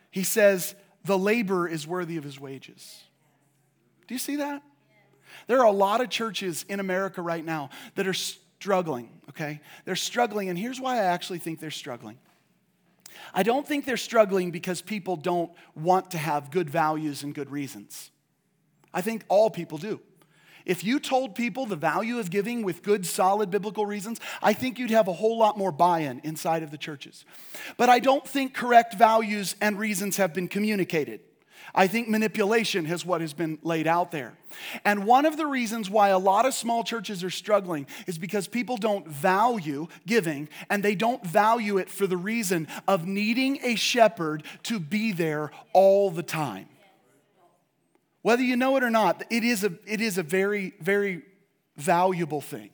[0.10, 3.04] He says, The laborer is worthy of his wages.
[4.08, 4.64] Do you see that?
[5.48, 9.62] There are a lot of churches in America right now that are struggling, okay?
[9.86, 12.18] They're struggling, and here's why I actually think they're struggling.
[13.34, 17.50] I don't think they're struggling because people don't want to have good values and good
[17.50, 18.12] reasons.
[18.94, 20.00] I think all people do.
[20.66, 24.80] If you told people the value of giving with good, solid biblical reasons, I think
[24.80, 27.24] you'd have a whole lot more buy in inside of the churches.
[27.78, 31.22] But I don't think correct values and reasons have been communicated.
[31.78, 34.34] I think manipulation is what has been laid out there.
[34.86, 38.48] And one of the reasons why a lot of small churches are struggling is because
[38.48, 43.76] people don't value giving and they don't value it for the reason of needing a
[43.76, 46.68] shepherd to be there all the time.
[48.22, 51.24] Whether you know it or not, it is a, it is a very, very
[51.76, 52.70] valuable thing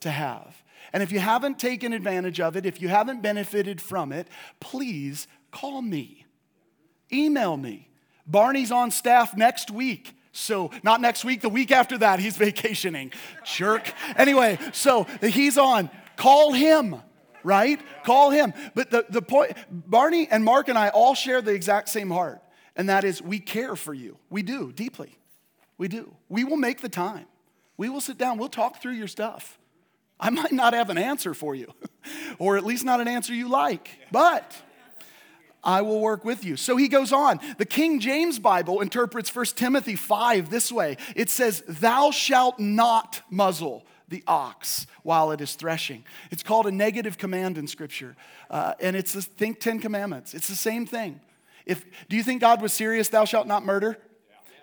[0.00, 0.62] to have.
[0.94, 4.28] And if you haven't taken advantage of it, if you haven't benefited from it,
[4.60, 6.24] please call me,
[7.12, 7.90] email me.
[8.26, 10.14] Barney's on staff next week.
[10.32, 13.12] So, not next week, the week after that, he's vacationing.
[13.44, 13.90] Jerk.
[14.16, 15.88] Anyway, so he's on.
[16.16, 16.96] Call him,
[17.42, 17.80] right?
[18.04, 18.52] Call him.
[18.74, 22.42] But the, the point, Barney and Mark and I all share the exact same heart,
[22.74, 24.18] and that is we care for you.
[24.28, 25.18] We do, deeply.
[25.78, 26.14] We do.
[26.28, 27.26] We will make the time.
[27.76, 29.58] We will sit down, we'll talk through your stuff.
[30.18, 31.72] I might not have an answer for you,
[32.38, 34.56] or at least not an answer you like, but
[35.66, 36.56] I will work with you.
[36.56, 37.40] So he goes on.
[37.58, 43.20] The King James Bible interprets 1 Timothy 5 this way it says, Thou shalt not
[43.28, 46.04] muzzle the ox while it is threshing.
[46.30, 48.14] It's called a negative command in Scripture,
[48.48, 50.32] uh, and it's the think Ten Commandments.
[50.32, 51.20] It's the same thing.
[51.66, 53.98] If, do you think God was serious, thou shalt not murder?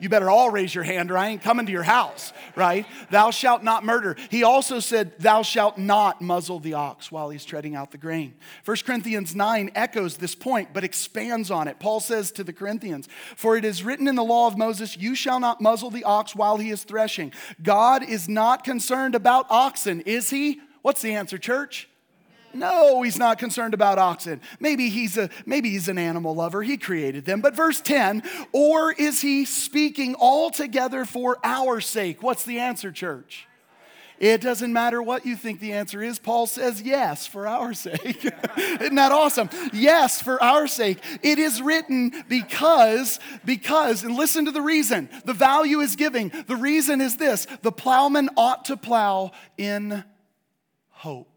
[0.04, 2.86] You better all raise your hand or I ain't coming to your house, right?
[3.10, 4.18] Thou shalt not murder.
[4.30, 8.34] He also said, Thou shalt not muzzle the ox while he's treading out the grain.
[8.66, 11.80] 1 Corinthians 9 echoes this point, but expands on it.
[11.80, 15.16] Paul says to the Corinthians, For it is written in the law of Moses, You
[15.16, 17.32] shall not muzzle the ox while he is threshing.
[17.62, 20.60] God is not concerned about oxen, is he?
[20.82, 21.88] What's the answer, church?
[22.54, 24.42] No, he's not concerned about oxen.
[24.60, 26.62] Maybe he's a maybe he's an animal lover.
[26.62, 27.42] He created them.
[27.42, 32.22] But verse 10, or is he speaking altogether for our sake?
[32.22, 33.48] What's the answer, church?
[34.20, 36.20] It doesn't matter what you think the answer is.
[36.20, 38.24] Paul says yes for our sake.
[38.58, 39.50] Isn't that awesome?
[39.74, 41.00] Yes for our sake.
[41.24, 45.10] It is written because, because, and listen to the reason.
[45.26, 46.32] The value is giving.
[46.48, 50.04] The reason is this the plowman ought to plow in
[50.90, 51.33] hope.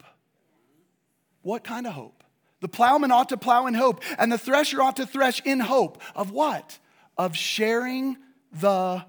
[1.47, 2.25] What kind of hope?
[2.59, 6.01] The plowman ought to plow in hope, and the thresher ought to thresh in hope.
[6.13, 6.77] Of what?
[7.17, 8.17] Of sharing
[8.51, 9.05] the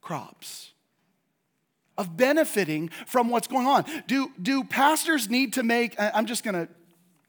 [0.00, 0.72] crops,
[1.96, 3.84] of benefiting from what's going on.
[4.08, 6.66] Do, do pastors need to make, I'm just gonna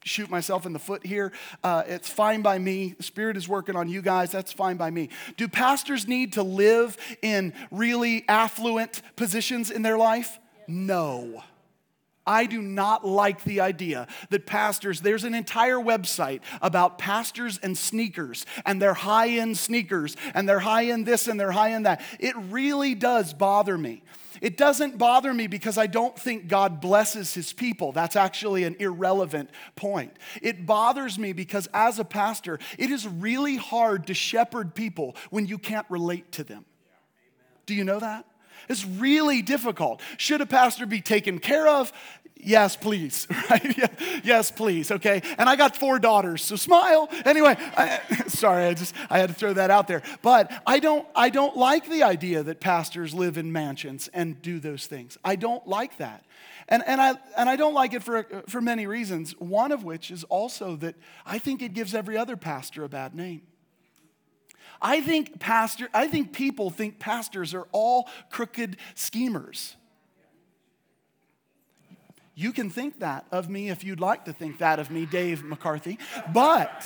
[0.03, 1.33] shoot myself in the foot here.
[1.63, 2.95] Uh, it's fine by me.
[2.97, 4.31] The Spirit is working on you guys.
[4.31, 5.09] That's fine by me.
[5.35, 10.39] Do pastors need to live in really affluent positions in their life?
[10.67, 11.43] No.
[12.27, 17.77] I do not like the idea that pastors, there's an entire website about pastors and
[17.77, 21.85] sneakers and their high end sneakers and their high end this and their high end
[21.85, 22.01] that.
[22.19, 24.03] It really does bother me.
[24.41, 27.91] It doesn't bother me because I don't think God blesses his people.
[27.91, 30.13] That's actually an irrelevant point.
[30.41, 35.47] It bothers me because as a pastor, it is really hard to shepherd people when
[35.47, 36.65] you can't relate to them.
[37.65, 38.25] Do you know that?
[38.69, 40.01] It's really difficult.
[40.17, 41.91] Should a pastor be taken care of?
[42.39, 43.27] Yes, please.
[43.49, 43.93] Right?
[44.25, 44.91] Yes, please.
[44.91, 45.21] Okay.
[45.37, 47.09] And I got four daughters, so smile.
[47.23, 50.01] Anyway, I, sorry, I just I had to throw that out there.
[50.21, 54.59] But I don't I don't like the idea that pastors live in mansions and do
[54.59, 55.17] those things.
[55.23, 56.25] I don't like that.
[56.69, 60.11] And, and, I, and I don't like it for, for many reasons, one of which
[60.11, 63.43] is also that I think it gives every other pastor a bad name.
[64.81, 69.75] I think pastor, I think people think pastors are all crooked schemers.
[72.35, 75.43] You can think that of me if you'd like to think that of me, Dave
[75.43, 75.97] McCarthy.
[76.31, 76.85] But,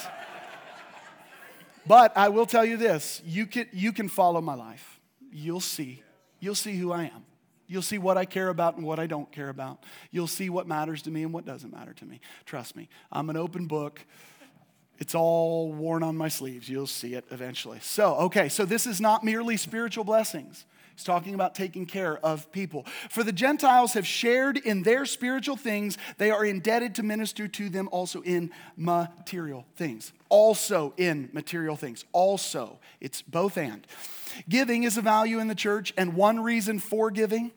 [1.85, 4.99] but I will tell you this you can, you can follow my life.
[5.31, 6.03] You'll see.
[6.39, 7.25] You'll see who I am.
[7.67, 9.83] You'll see what I care about and what I don't care about.
[10.09, 12.19] You'll see what matters to me and what doesn't matter to me.
[12.45, 14.05] Trust me, I'm an open book.
[15.01, 16.69] It's all worn on my sleeves.
[16.69, 17.79] You'll see it eventually.
[17.81, 20.63] So, okay, so this is not merely spiritual blessings.
[20.95, 22.85] He's talking about taking care of people.
[23.09, 27.67] For the Gentiles have shared in their spiritual things, they are indebted to minister to
[27.67, 30.13] them also in material things.
[30.29, 32.05] Also in material things.
[32.11, 33.87] Also, it's both and.
[34.47, 37.49] Giving is a value in the church, and one reason for giving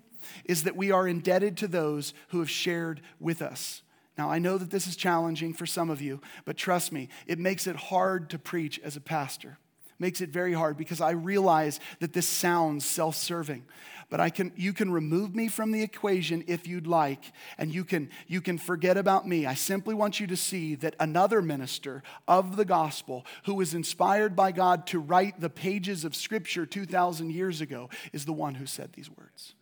[0.47, 3.83] is that we are indebted to those who have shared with us.
[4.17, 7.39] Now, I know that this is challenging for some of you, but trust me, it
[7.39, 9.59] makes it hard to preach as a pastor.
[9.99, 13.65] Makes it very hard because I realize that this sounds self serving.
[14.11, 17.85] But I can, you can remove me from the equation if you'd like, and you
[17.85, 19.47] can, you can forget about me.
[19.47, 24.37] I simply want you to see that another minister of the gospel who was inspired
[24.37, 28.67] by God to write the pages of Scripture 2,000 years ago is the one who
[28.67, 29.55] said these words.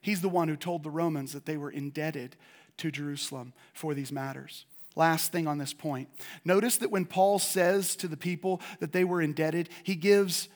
[0.00, 2.36] He's the one who told the Romans that they were indebted
[2.78, 4.66] to Jerusalem for these matters.
[4.94, 6.08] Last thing on this point.
[6.44, 10.48] Notice that when Paul says to the people that they were indebted, he gives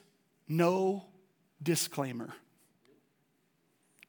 [0.48, 1.04] no
[1.62, 2.34] disclaimer.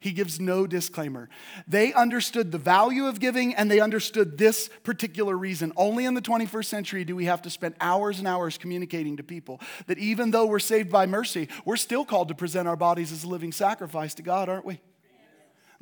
[0.02, 1.28] He gives no disclaimer.
[1.68, 5.72] They understood the value of giving and they understood this particular reason.
[5.76, 9.22] Only in the 21st century do we have to spend hours and hours communicating to
[9.22, 13.12] people that even though we're saved by mercy, we're still called to present our bodies
[13.12, 14.80] as a living sacrifice to God, aren't we?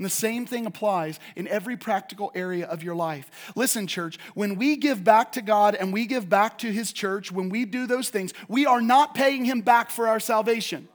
[0.00, 3.52] And the same thing applies in every practical area of your life.
[3.54, 7.30] Listen, church, when we give back to God and we give back to His church,
[7.30, 10.88] when we do those things, we are not paying Him back for our salvation.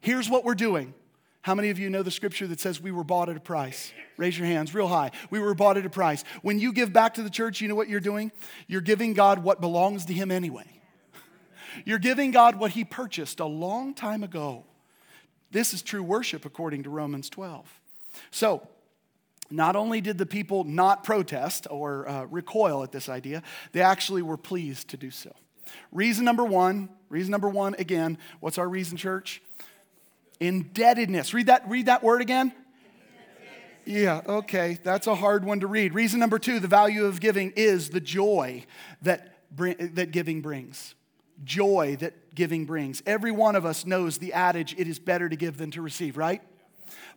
[0.00, 0.92] Here's what we're doing.
[1.42, 3.92] How many of you know the scripture that says we were bought at a price?
[4.16, 5.12] Raise your hands real high.
[5.30, 6.24] We were bought at a price.
[6.42, 8.32] When you give back to the church, you know what you're doing?
[8.66, 10.66] You're giving God what belongs to Him anyway.
[11.84, 14.64] You're giving God what He purchased a long time ago.
[15.52, 17.79] This is true worship according to Romans 12.
[18.30, 18.66] So,
[19.50, 23.42] not only did the people not protest or uh, recoil at this idea,
[23.72, 25.32] they actually were pleased to do so.
[25.92, 29.42] Reason number one, reason number one, again, what's our reason, church?
[30.38, 31.34] Indebtedness.
[31.34, 32.52] Read that, read that word again.
[33.84, 35.94] Yeah, okay, that's a hard one to read.
[35.94, 38.64] Reason number two, the value of giving is the joy
[39.02, 40.94] that, that giving brings.
[41.42, 43.02] Joy that giving brings.
[43.06, 46.16] Every one of us knows the adage, it is better to give than to receive,
[46.16, 46.42] right?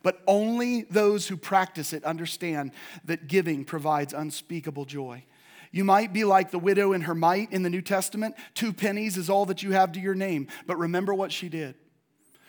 [0.01, 2.71] But only those who practice it understand
[3.05, 5.25] that giving provides unspeakable joy.
[5.71, 8.35] You mite be like the widow in her might in the New Testament.
[8.53, 10.47] Two pennies is all that you have to your name.
[10.67, 11.75] But remember what she did.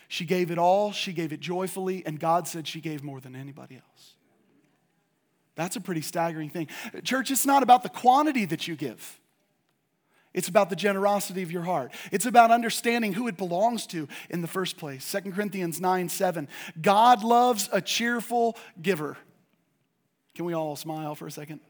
[0.09, 3.35] She gave it all, she gave it joyfully, and God said she gave more than
[3.35, 4.15] anybody else.
[5.55, 6.69] That's a pretty staggering thing.
[7.03, 9.21] Church, it's not about the quantity that you give.
[10.35, 11.93] It's about the generosity of your heart.
[12.11, 15.11] It's about understanding who it belongs to in the first place.
[15.11, 16.49] 2 Corinthians 9 7.
[16.83, 19.17] God loves a cheerful giver.
[20.35, 21.61] Can we all smile for a second?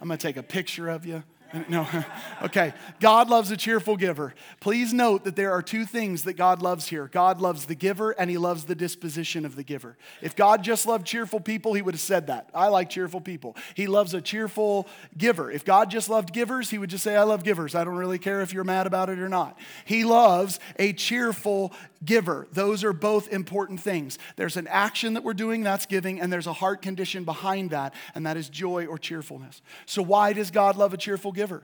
[0.00, 1.22] I'm going to take a picture of you.
[1.68, 1.86] No,
[2.42, 2.72] okay.
[3.00, 4.34] God loves a cheerful giver.
[4.60, 8.12] Please note that there are two things that God loves here God loves the giver
[8.12, 9.96] and he loves the disposition of the giver.
[10.20, 12.48] If God just loved cheerful people, he would have said that.
[12.54, 13.56] I like cheerful people.
[13.74, 15.50] He loves a cheerful giver.
[15.50, 17.74] If God just loved givers, he would just say, I love givers.
[17.74, 19.58] I don't really care if you're mad about it or not.
[19.84, 21.72] He loves a cheerful
[22.04, 22.46] giver.
[22.52, 24.18] Those are both important things.
[24.36, 27.94] There's an action that we're doing, that's giving, and there's a heart condition behind that,
[28.14, 29.62] and that is joy or cheerfulness.
[29.86, 31.62] So, why does God love a cheerful giver?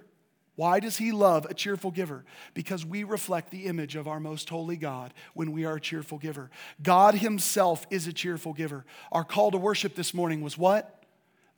[0.58, 2.24] Why does he love a cheerful giver?
[2.52, 6.18] Because we reflect the image of our most holy God when we are a cheerful
[6.18, 6.50] giver.
[6.82, 8.84] God himself is a cheerful giver.
[9.12, 11.04] Our call to worship this morning was what?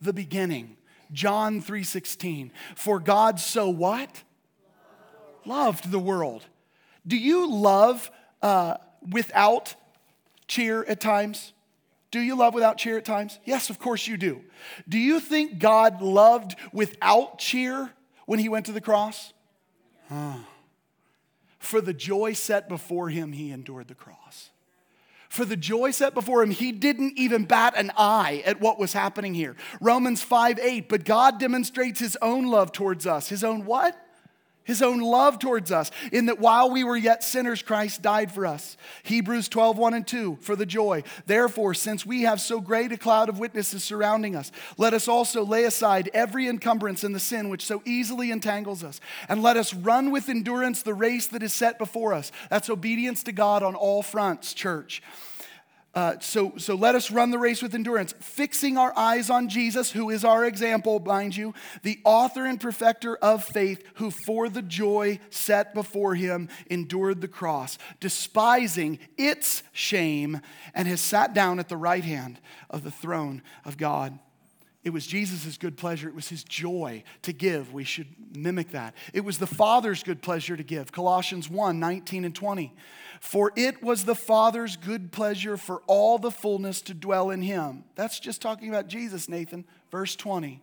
[0.03, 0.77] The beginning.
[1.13, 2.53] John 3:16.
[2.77, 4.23] For God so what?
[5.47, 6.45] Loved the world.
[7.07, 8.11] Do you love
[8.43, 8.75] uh,
[9.11, 9.75] without
[10.49, 11.53] cheer at times?
[12.11, 13.39] Do you love without cheer at times?
[13.45, 14.41] Yes, of course you do.
[14.89, 17.91] Do you think God loved without cheer
[18.27, 19.33] when he went to the cross?
[20.09, 20.39] Huh.
[21.59, 24.51] For the joy set before him, he endured the cross.
[25.29, 28.93] For the joy set before him, he didn't even bat an eye at what was
[28.93, 29.55] happening here.
[29.81, 33.29] Romans 5 8, but God demonstrates his own love towards us.
[33.29, 33.97] His own what?
[34.71, 38.47] His own love towards us, in that while we were yet sinners, Christ died for
[38.47, 38.77] us.
[39.03, 41.03] Hebrews 12, 1 and 2, for the joy.
[41.27, 45.45] Therefore, since we have so great a cloud of witnesses surrounding us, let us also
[45.45, 49.75] lay aside every encumbrance and the sin which so easily entangles us, and let us
[49.75, 52.31] run with endurance the race that is set before us.
[52.49, 55.03] That's obedience to God on all fronts, church.
[55.93, 59.91] Uh, so, so let us run the race with endurance, fixing our eyes on Jesus,
[59.91, 64.63] who is our example, mind you, the author and perfecter of faith, who for the
[64.63, 70.41] joy set before him endured the cross, despising its shame,
[70.75, 72.39] and has sat down at the right hand
[72.69, 74.17] of the throne of God.
[74.83, 76.09] It was Jesus' good pleasure.
[76.09, 77.73] It was his joy to give.
[77.73, 78.95] We should mimic that.
[79.13, 80.91] It was the Father's good pleasure to give.
[80.91, 82.73] Colossians 1 19 and 20.
[83.21, 87.85] For it was the Father's good pleasure for all the fullness to dwell in him.
[87.95, 89.67] That's just talking about Jesus, Nathan.
[89.91, 90.63] Verse 20.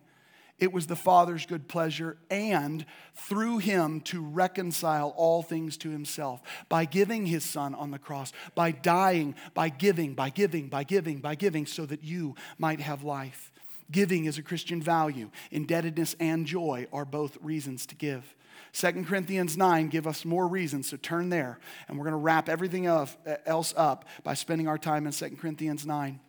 [0.58, 2.84] It was the Father's good pleasure and
[3.14, 8.32] through him to reconcile all things to himself by giving his Son on the cross,
[8.56, 13.04] by dying, by giving, by giving, by giving, by giving, so that you might have
[13.04, 13.52] life.
[13.92, 15.30] Giving is a Christian value.
[15.52, 18.34] Indebtedness and joy are both reasons to give.
[18.72, 21.58] 2 Corinthians 9 give us more reasons, so turn there.
[21.88, 25.86] And we're going to wrap everything else up by spending our time in 2 Corinthians
[25.86, 26.20] 9.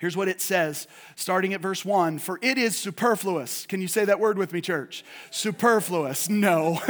[0.00, 3.66] Here's what it says, starting at verse 1 For it is superfluous.
[3.66, 5.04] Can you say that word with me, church?
[5.30, 6.28] Superfluous.
[6.28, 6.80] No.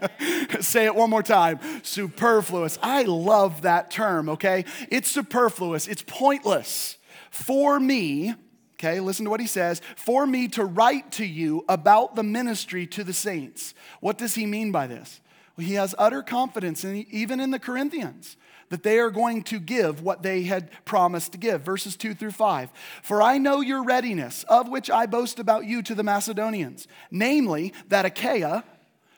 [0.60, 1.60] say it one more time.
[1.82, 2.78] Superfluous.
[2.82, 4.64] I love that term, okay?
[4.90, 6.98] It's superfluous, it's pointless
[7.30, 8.34] for me
[8.78, 9.80] Okay, listen to what he says.
[9.96, 13.72] For me to write to you about the ministry to the saints.
[14.00, 15.20] What does he mean by this?
[15.56, 18.36] Well, he has utter confidence, in, even in the Corinthians,
[18.68, 21.62] that they are going to give what they had promised to give.
[21.62, 22.70] Verses 2 through 5.
[23.02, 27.72] For I know your readiness, of which I boast about you to the Macedonians, namely
[27.88, 28.62] that Achaia,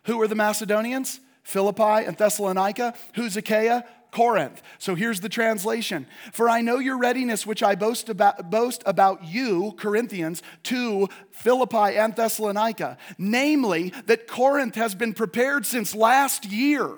[0.04, 1.18] who are the Macedonians?
[1.42, 2.92] Philippi and Thessalonica.
[3.14, 3.84] Who's Achaia?
[4.10, 4.62] Corinth.
[4.78, 9.24] So here's the translation For I know your readiness, which I boast about, boast about
[9.24, 16.90] you, Corinthians, to Philippi and Thessalonica, namely that Corinth has been prepared since last year.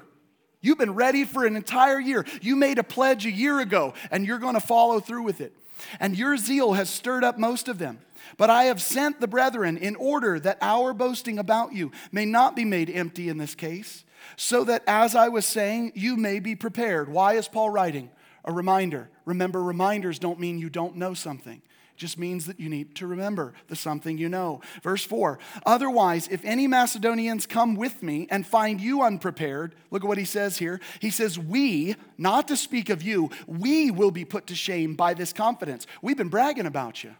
[0.62, 2.26] You've been ready for an entire year.
[2.42, 5.54] You made a pledge a year ago, and you're going to follow through with it.
[5.98, 8.00] And your zeal has stirred up most of them.
[8.36, 12.54] But I have sent the brethren in order that our boasting about you may not
[12.54, 14.04] be made empty in this case
[14.40, 17.10] so that, as I was saying, you may be prepared.
[17.10, 18.10] Why is Paul writing?
[18.46, 19.10] A reminder.
[19.26, 21.60] Remember, reminders don't mean you don't know something.
[21.94, 24.62] Just means that you need to remember the something you know.
[24.82, 30.08] Verse 4 Otherwise, if any Macedonians come with me and find you unprepared, look at
[30.08, 30.80] what he says here.
[31.00, 35.12] He says, We, not to speak of you, we will be put to shame by
[35.12, 35.86] this confidence.
[36.00, 37.14] We've been bragging about you.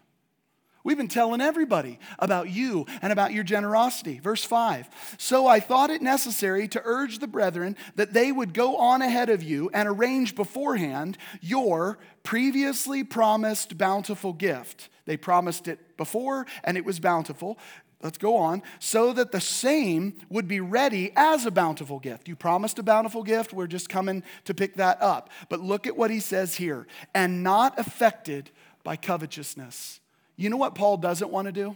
[0.83, 4.19] We've been telling everybody about you and about your generosity.
[4.19, 8.77] Verse 5 So I thought it necessary to urge the brethren that they would go
[8.77, 14.89] on ahead of you and arrange beforehand your previously promised bountiful gift.
[15.05, 17.59] They promised it before and it was bountiful.
[18.01, 18.63] Let's go on.
[18.79, 22.27] So that the same would be ready as a bountiful gift.
[22.27, 23.53] You promised a bountiful gift.
[23.53, 25.29] We're just coming to pick that up.
[25.49, 28.49] But look at what he says here and not affected
[28.83, 29.99] by covetousness
[30.35, 31.75] you know what Paul doesn't want to do?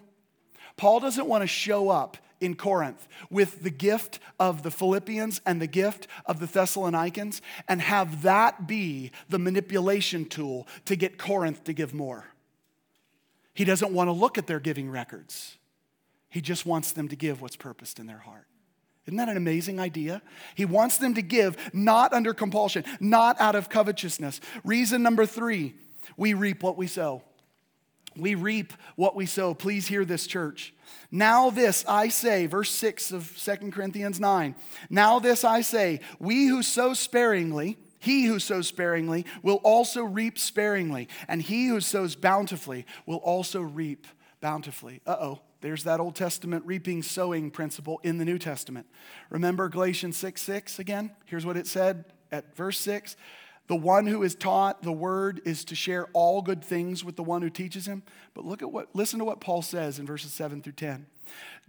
[0.78, 5.62] Paul doesn't want to show up in Corinth with the gift of the Philippians and
[5.62, 11.64] the gift of the Thessalonians and have that be the manipulation tool to get Corinth
[11.66, 12.26] to give more.
[13.54, 15.58] He doesn't want to look at their giving records.
[16.30, 18.48] He just wants them to give what's purposed in their heart.
[19.06, 20.22] Isn't that an amazing idea?
[20.56, 24.42] He wants them to give not under compulsion, not out of covetousness.
[24.64, 25.76] Reason number three
[26.18, 27.24] we reap what we sow.
[28.18, 29.54] We reap what we sow.
[29.54, 30.74] Please hear this, church.
[31.12, 34.56] Now, this I say, verse 6 of Second Corinthians 9.
[34.90, 40.38] Now, this I say, we who sow sparingly, he who sows sparingly will also reap
[40.38, 44.08] sparingly, and he who sows bountifully will also reap
[44.42, 45.02] bountifully.
[45.08, 48.86] Uh oh, there's that Old Testament reaping sowing principle in the New Testament.
[49.32, 51.12] Remember Galatians 6 6 again?
[51.26, 53.16] Here's what it said at verse 6
[53.68, 57.24] the one who is taught the word is to share all good things with the
[57.24, 58.04] one who teaches him.
[58.34, 61.08] But look at what listen to what Paul says in verses 7 through 10.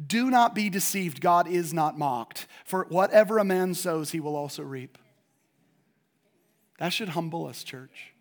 [0.05, 2.47] Do not be deceived, God is not mocked.
[2.65, 4.99] For whatever a man sows, he will also reap.
[6.79, 8.13] That should humble us, church.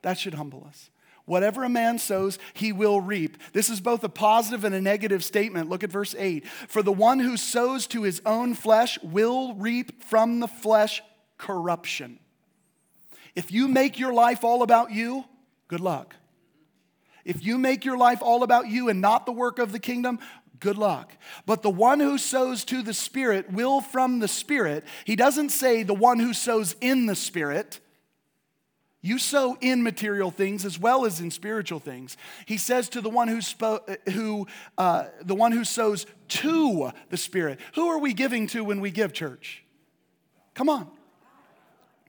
[0.00, 0.88] That should humble us.
[1.26, 3.36] Whatever a man sows, he will reap.
[3.52, 5.68] This is both a positive and a negative statement.
[5.68, 6.46] Look at verse 8.
[6.46, 11.02] For the one who sows to his own flesh will reap from the flesh
[11.38, 12.18] corruption.
[13.34, 15.24] If you make your life all about you,
[15.68, 16.16] good luck.
[17.24, 20.18] If you make your life all about you and not the work of the kingdom,
[20.58, 21.12] good luck.
[21.46, 24.84] But the one who sows to the Spirit will from the Spirit.
[25.04, 27.80] He doesn't say the one who sows in the Spirit.
[29.04, 32.16] You sow in material things as well as in spiritual things.
[32.46, 34.46] He says to the one who, spo- who
[34.78, 37.58] uh, the one who sows to the Spirit.
[37.74, 39.64] Who are we giving to when we give church?
[40.54, 40.88] Come on.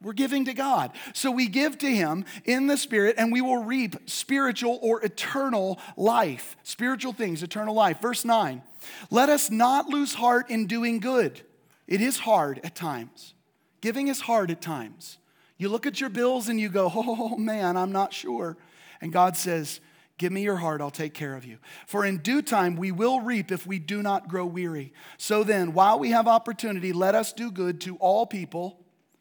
[0.03, 0.91] We're giving to God.
[1.13, 5.79] So we give to Him in the Spirit, and we will reap spiritual or eternal
[5.95, 6.57] life.
[6.63, 8.01] Spiritual things, eternal life.
[8.01, 8.61] Verse 9
[9.09, 11.41] Let us not lose heart in doing good.
[11.87, 13.33] It is hard at times.
[13.81, 15.17] Giving is hard at times.
[15.57, 18.57] You look at your bills and you go, oh man, I'm not sure.
[19.01, 19.79] And God says,
[20.19, 21.57] Give me your heart, I'll take care of you.
[21.87, 24.93] For in due time we will reap if we do not grow weary.
[25.17, 28.79] So then, while we have opportunity, let us do good to all people.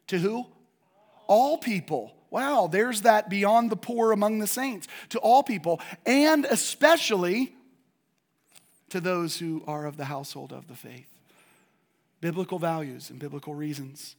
[0.08, 0.46] To who?
[1.32, 2.12] All people.
[2.28, 4.86] Wow, there's that beyond the poor among the saints.
[5.10, 7.54] To all people, and especially
[8.90, 11.08] to those who are of the household of the faith.
[12.20, 14.14] Biblical values and biblical reasons.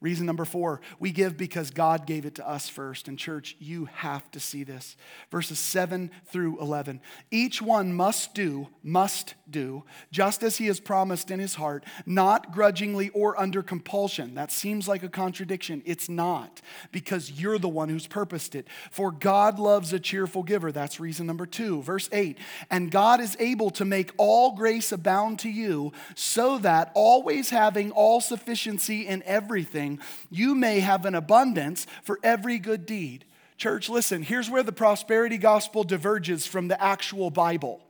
[0.00, 3.06] Reason number four, we give because God gave it to us first.
[3.06, 4.96] And, church, you have to see this.
[5.30, 7.00] Verses 7 through 11.
[7.30, 12.52] Each one must do, must do, just as he has promised in his heart, not
[12.52, 14.34] grudgingly or under compulsion.
[14.34, 15.82] That seems like a contradiction.
[15.84, 18.68] It's not, because you're the one who's purposed it.
[18.90, 20.72] For God loves a cheerful giver.
[20.72, 21.82] That's reason number two.
[21.82, 22.38] Verse 8.
[22.70, 27.90] And God is able to make all grace abound to you, so that always having
[27.90, 29.89] all sufficiency in everything,
[30.30, 33.24] you may have an abundance for every good deed.
[33.56, 37.82] Church, listen, here's where the prosperity gospel diverges from the actual Bible.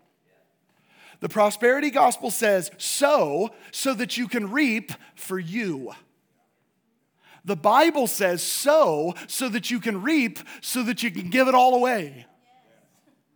[1.20, 5.92] The prosperity gospel says, sow so that you can reap for you.
[7.44, 11.54] The Bible says, sow so that you can reap so that you can give it
[11.54, 12.26] all away.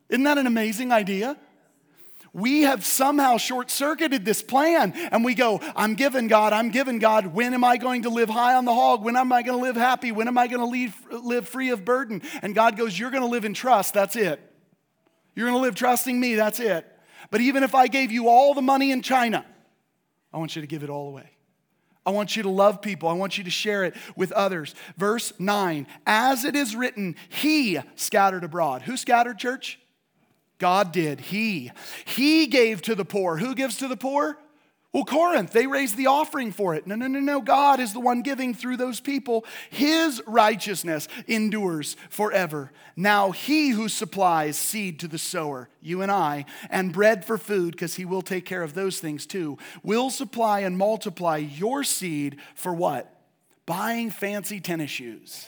[0.08, 1.36] Isn't that an amazing idea?
[2.34, 6.98] We have somehow short circuited this plan and we go, I'm giving God, I'm giving
[6.98, 7.28] God.
[7.28, 9.04] When am I going to live high on the hog?
[9.04, 10.10] When am I going to live happy?
[10.10, 12.22] When am I going to live, live free of burden?
[12.42, 13.94] And God goes, You're going to live in trust.
[13.94, 14.40] That's it.
[15.36, 16.34] You're going to live trusting me.
[16.34, 16.84] That's it.
[17.30, 19.46] But even if I gave you all the money in China,
[20.32, 21.30] I want you to give it all away.
[22.04, 23.08] I want you to love people.
[23.08, 24.74] I want you to share it with others.
[24.96, 28.82] Verse 9, as it is written, He scattered abroad.
[28.82, 29.78] Who scattered, church?
[30.64, 31.20] God did.
[31.20, 31.70] He.
[32.06, 33.36] He gave to the poor.
[33.36, 34.38] Who gives to the poor?
[34.94, 36.86] Well, Corinth, they raised the offering for it.
[36.86, 37.42] No, no, no, no.
[37.42, 39.44] God is the one giving through those people.
[39.68, 42.72] His righteousness endures forever.
[42.96, 47.72] Now, He who supplies seed to the sower, you and I, and bread for food,
[47.72, 52.38] because He will take care of those things too, will supply and multiply your seed
[52.54, 53.14] for what?
[53.66, 55.46] Buying fancy tennis shoes.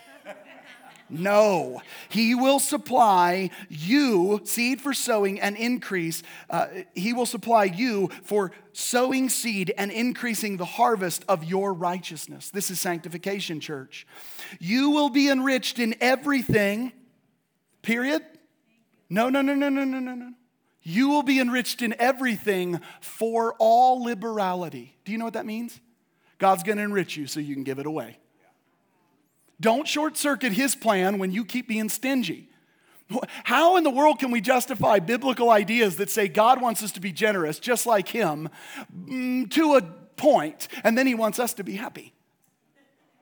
[1.08, 6.22] No, he will supply you seed for sowing and increase.
[6.50, 12.50] Uh, he will supply you for sowing seed and increasing the harvest of your righteousness.
[12.50, 14.06] This is sanctification, church.
[14.58, 16.92] You will be enriched in everything,
[17.82, 18.22] period.
[19.08, 20.32] No, no, no, no, no, no, no, no.
[20.82, 24.96] You will be enriched in everything for all liberality.
[25.04, 25.80] Do you know what that means?
[26.38, 28.18] God's going to enrich you so you can give it away.
[29.60, 32.48] Don't short circuit his plan when you keep being stingy.
[33.44, 37.00] How in the world can we justify biblical ideas that say God wants us to
[37.00, 38.48] be generous just like him
[38.92, 39.82] mm, to a
[40.16, 42.12] point, and then he wants us to be happy?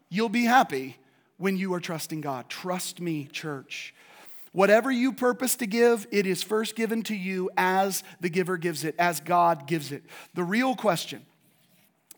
[0.08, 0.96] You'll be happy
[1.36, 2.48] when you are trusting God.
[2.48, 3.94] Trust me, church.
[4.52, 8.84] Whatever you purpose to give, it is first given to you as the giver gives
[8.84, 10.04] it, as God gives it.
[10.34, 11.26] The real question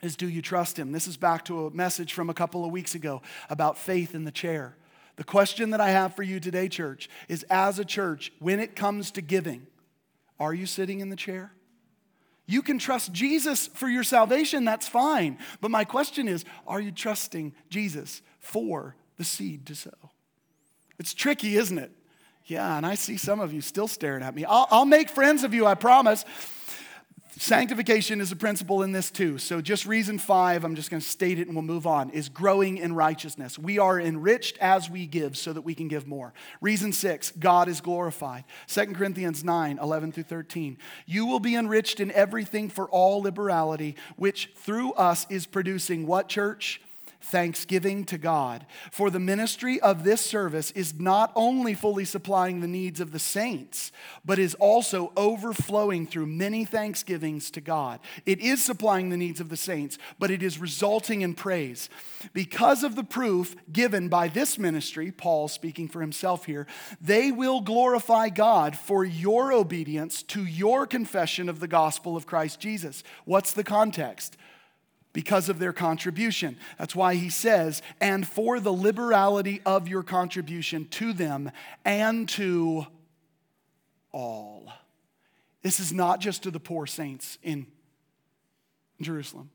[0.02, 0.92] is do you trust him?
[0.92, 4.24] This is back to a message from a couple of weeks ago about faith in
[4.24, 4.76] the chair.
[5.16, 8.76] The question that I have for you today, church, is as a church, when it
[8.76, 9.66] comes to giving,
[10.38, 11.52] are you sitting in the chair?
[12.46, 15.38] You can trust Jesus for your salvation, that's fine.
[15.60, 19.90] But my question is, are you trusting Jesus for the seed to sow?
[20.98, 21.90] It's tricky, isn't it?
[22.44, 24.44] Yeah, and I see some of you still staring at me.
[24.44, 26.24] I'll, I'll make friends of you, I promise.
[27.38, 29.36] Sanctification is a principle in this too.
[29.36, 32.30] So, just reason five, I'm just going to state it and we'll move on, is
[32.30, 33.58] growing in righteousness.
[33.58, 36.32] We are enriched as we give so that we can give more.
[36.62, 38.44] Reason six, God is glorified.
[38.68, 40.78] 2 Corinthians 9, 11 through 13.
[41.04, 46.28] You will be enriched in everything for all liberality, which through us is producing what,
[46.28, 46.80] church?
[47.20, 48.66] Thanksgiving to God.
[48.90, 53.18] For the ministry of this service is not only fully supplying the needs of the
[53.18, 53.92] saints,
[54.24, 58.00] but is also overflowing through many thanksgivings to God.
[58.24, 61.88] It is supplying the needs of the saints, but it is resulting in praise.
[62.32, 66.66] Because of the proof given by this ministry, Paul speaking for himself here,
[67.00, 72.60] they will glorify God for your obedience to your confession of the gospel of Christ
[72.60, 73.02] Jesus.
[73.24, 74.36] What's the context?
[75.16, 76.58] Because of their contribution.
[76.78, 81.50] That's why he says, and for the liberality of your contribution to them
[81.86, 82.86] and to
[84.12, 84.70] all.
[85.62, 87.66] This is not just to the poor saints in
[89.00, 89.48] Jerusalem.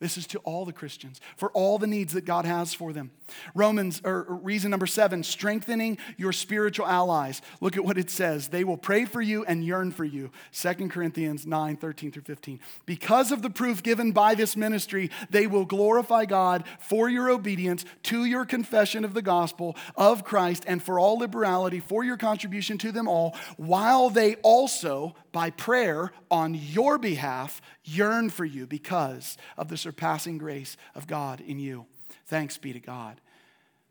[0.00, 3.10] This is to all the Christians, for all the needs that God has for them.
[3.54, 7.42] Romans, or reason number seven, strengthening your spiritual allies.
[7.60, 8.48] Look at what it says.
[8.48, 10.30] They will pray for you and yearn for you.
[10.52, 12.60] 2 Corinthians 9, 13 through 15.
[12.84, 17.84] Because of the proof given by this ministry, they will glorify God for your obedience
[18.04, 22.78] to your confession of the gospel of Christ and for all liberality for your contribution
[22.78, 29.36] to them all, while they also, by prayer on your behalf, yearn for you because
[29.56, 31.86] of the surpassing grace of God in you.
[32.26, 33.20] Thanks be to God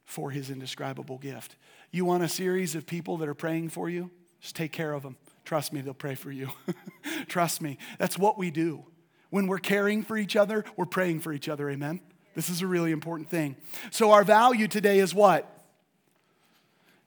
[0.05, 1.55] for his indescribable gift.
[1.91, 4.11] You want a series of people that are praying for you?
[4.41, 5.17] Just take care of them.
[5.43, 6.49] Trust me, they'll pray for you.
[7.27, 7.77] Trust me.
[7.97, 8.85] That's what we do.
[9.29, 11.69] When we're caring for each other, we're praying for each other.
[11.69, 11.99] Amen?
[12.35, 13.55] This is a really important thing.
[13.91, 15.49] So, our value today is what?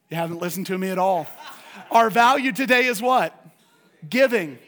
[0.09, 1.27] You haven't listened to me at all.
[1.91, 3.35] Our value today is what?
[4.09, 4.59] Giving.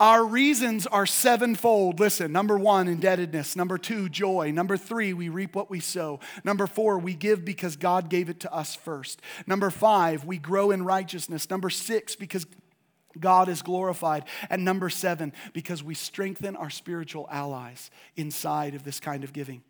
[0.00, 2.00] Our reasons are sevenfold.
[2.00, 3.54] Listen, number one, indebtedness.
[3.54, 4.50] Number two, joy.
[4.50, 6.20] Number three, we reap what we sow.
[6.42, 9.22] Number four, we give because God gave it to us first.
[9.46, 11.48] Number five, we grow in righteousness.
[11.48, 12.46] Number six, because
[13.18, 14.24] God is glorified.
[14.50, 19.62] And number seven, because we strengthen our spiritual allies inside of this kind of giving.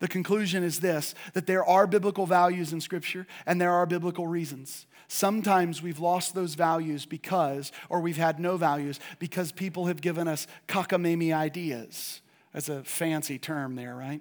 [0.00, 4.28] The conclusion is this that there are biblical values in Scripture and there are biblical
[4.28, 4.86] reasons.
[5.08, 10.28] Sometimes we've lost those values because, or we've had no values because people have given
[10.28, 12.20] us cockamamie ideas.
[12.52, 14.20] That's a fancy term there, right?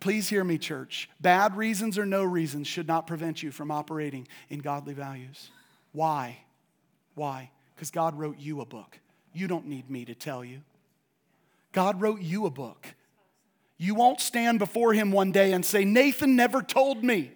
[0.00, 1.08] Please hear me, church.
[1.20, 5.50] Bad reasons or no reasons should not prevent you from operating in godly values.
[5.92, 6.38] Why?
[7.14, 7.50] Why?
[7.74, 8.98] Because God wrote you a book.
[9.32, 10.62] You don't need me to tell you.
[11.72, 12.94] God wrote you a book.
[13.78, 17.32] You won't stand before him one day and say, Nathan never told me.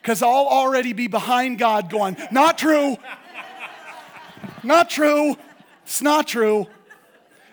[0.00, 2.96] Because I'll already be behind God going, Not true.
[4.62, 5.36] Not true.
[5.84, 6.66] It's not true.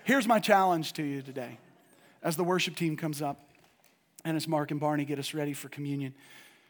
[0.03, 1.59] Here's my challenge to you today
[2.23, 3.49] as the worship team comes up
[4.23, 6.13] and as Mark and Barney get us ready for communion.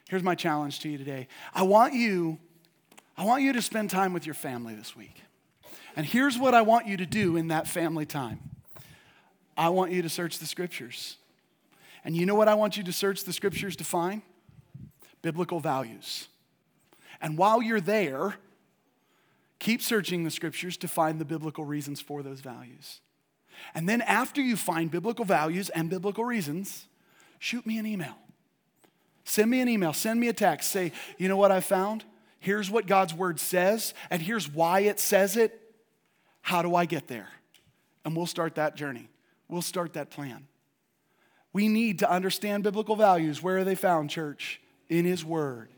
[0.09, 1.28] Here's my challenge to you today.
[1.53, 2.39] I want you
[3.17, 5.23] I want you to spend time with your family this week.
[5.95, 8.39] And here's what I want you to do in that family time.
[9.57, 11.17] I want you to search the scriptures.
[12.05, 14.21] And you know what I want you to search the scriptures to find?
[15.22, 16.28] Biblical values.
[17.22, 18.36] And while you're there,
[19.59, 23.01] keep searching the scriptures to find the biblical reasons for those values.
[23.74, 26.86] And then after you find biblical values and biblical reasons,
[27.39, 28.15] shoot me an email.
[29.24, 30.72] Send me an email, send me a text.
[30.72, 32.05] Say, you know what I found?
[32.39, 35.59] Here's what God's word says, and here's why it says it.
[36.41, 37.28] How do I get there?
[38.05, 39.09] And we'll start that journey.
[39.49, 40.47] We'll start that plan.
[41.51, 43.41] We need to understand biblical values.
[43.41, 44.61] Where are they found, church?
[44.89, 45.69] In His Word.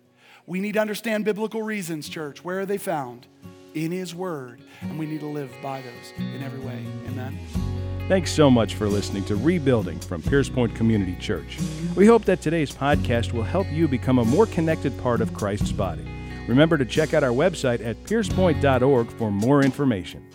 [0.45, 2.43] We need to understand biblical reasons, church.
[2.43, 3.27] Where are they found?
[3.73, 4.61] In His Word.
[4.81, 6.83] And we need to live by those in every way.
[7.07, 7.37] Amen.
[8.07, 11.59] Thanks so much for listening to Rebuilding from Pierce Point Community Church.
[11.95, 15.71] We hope that today's podcast will help you become a more connected part of Christ's
[15.71, 16.07] body.
[16.47, 20.25] Remember to check out our website at piercepoint.org for more information.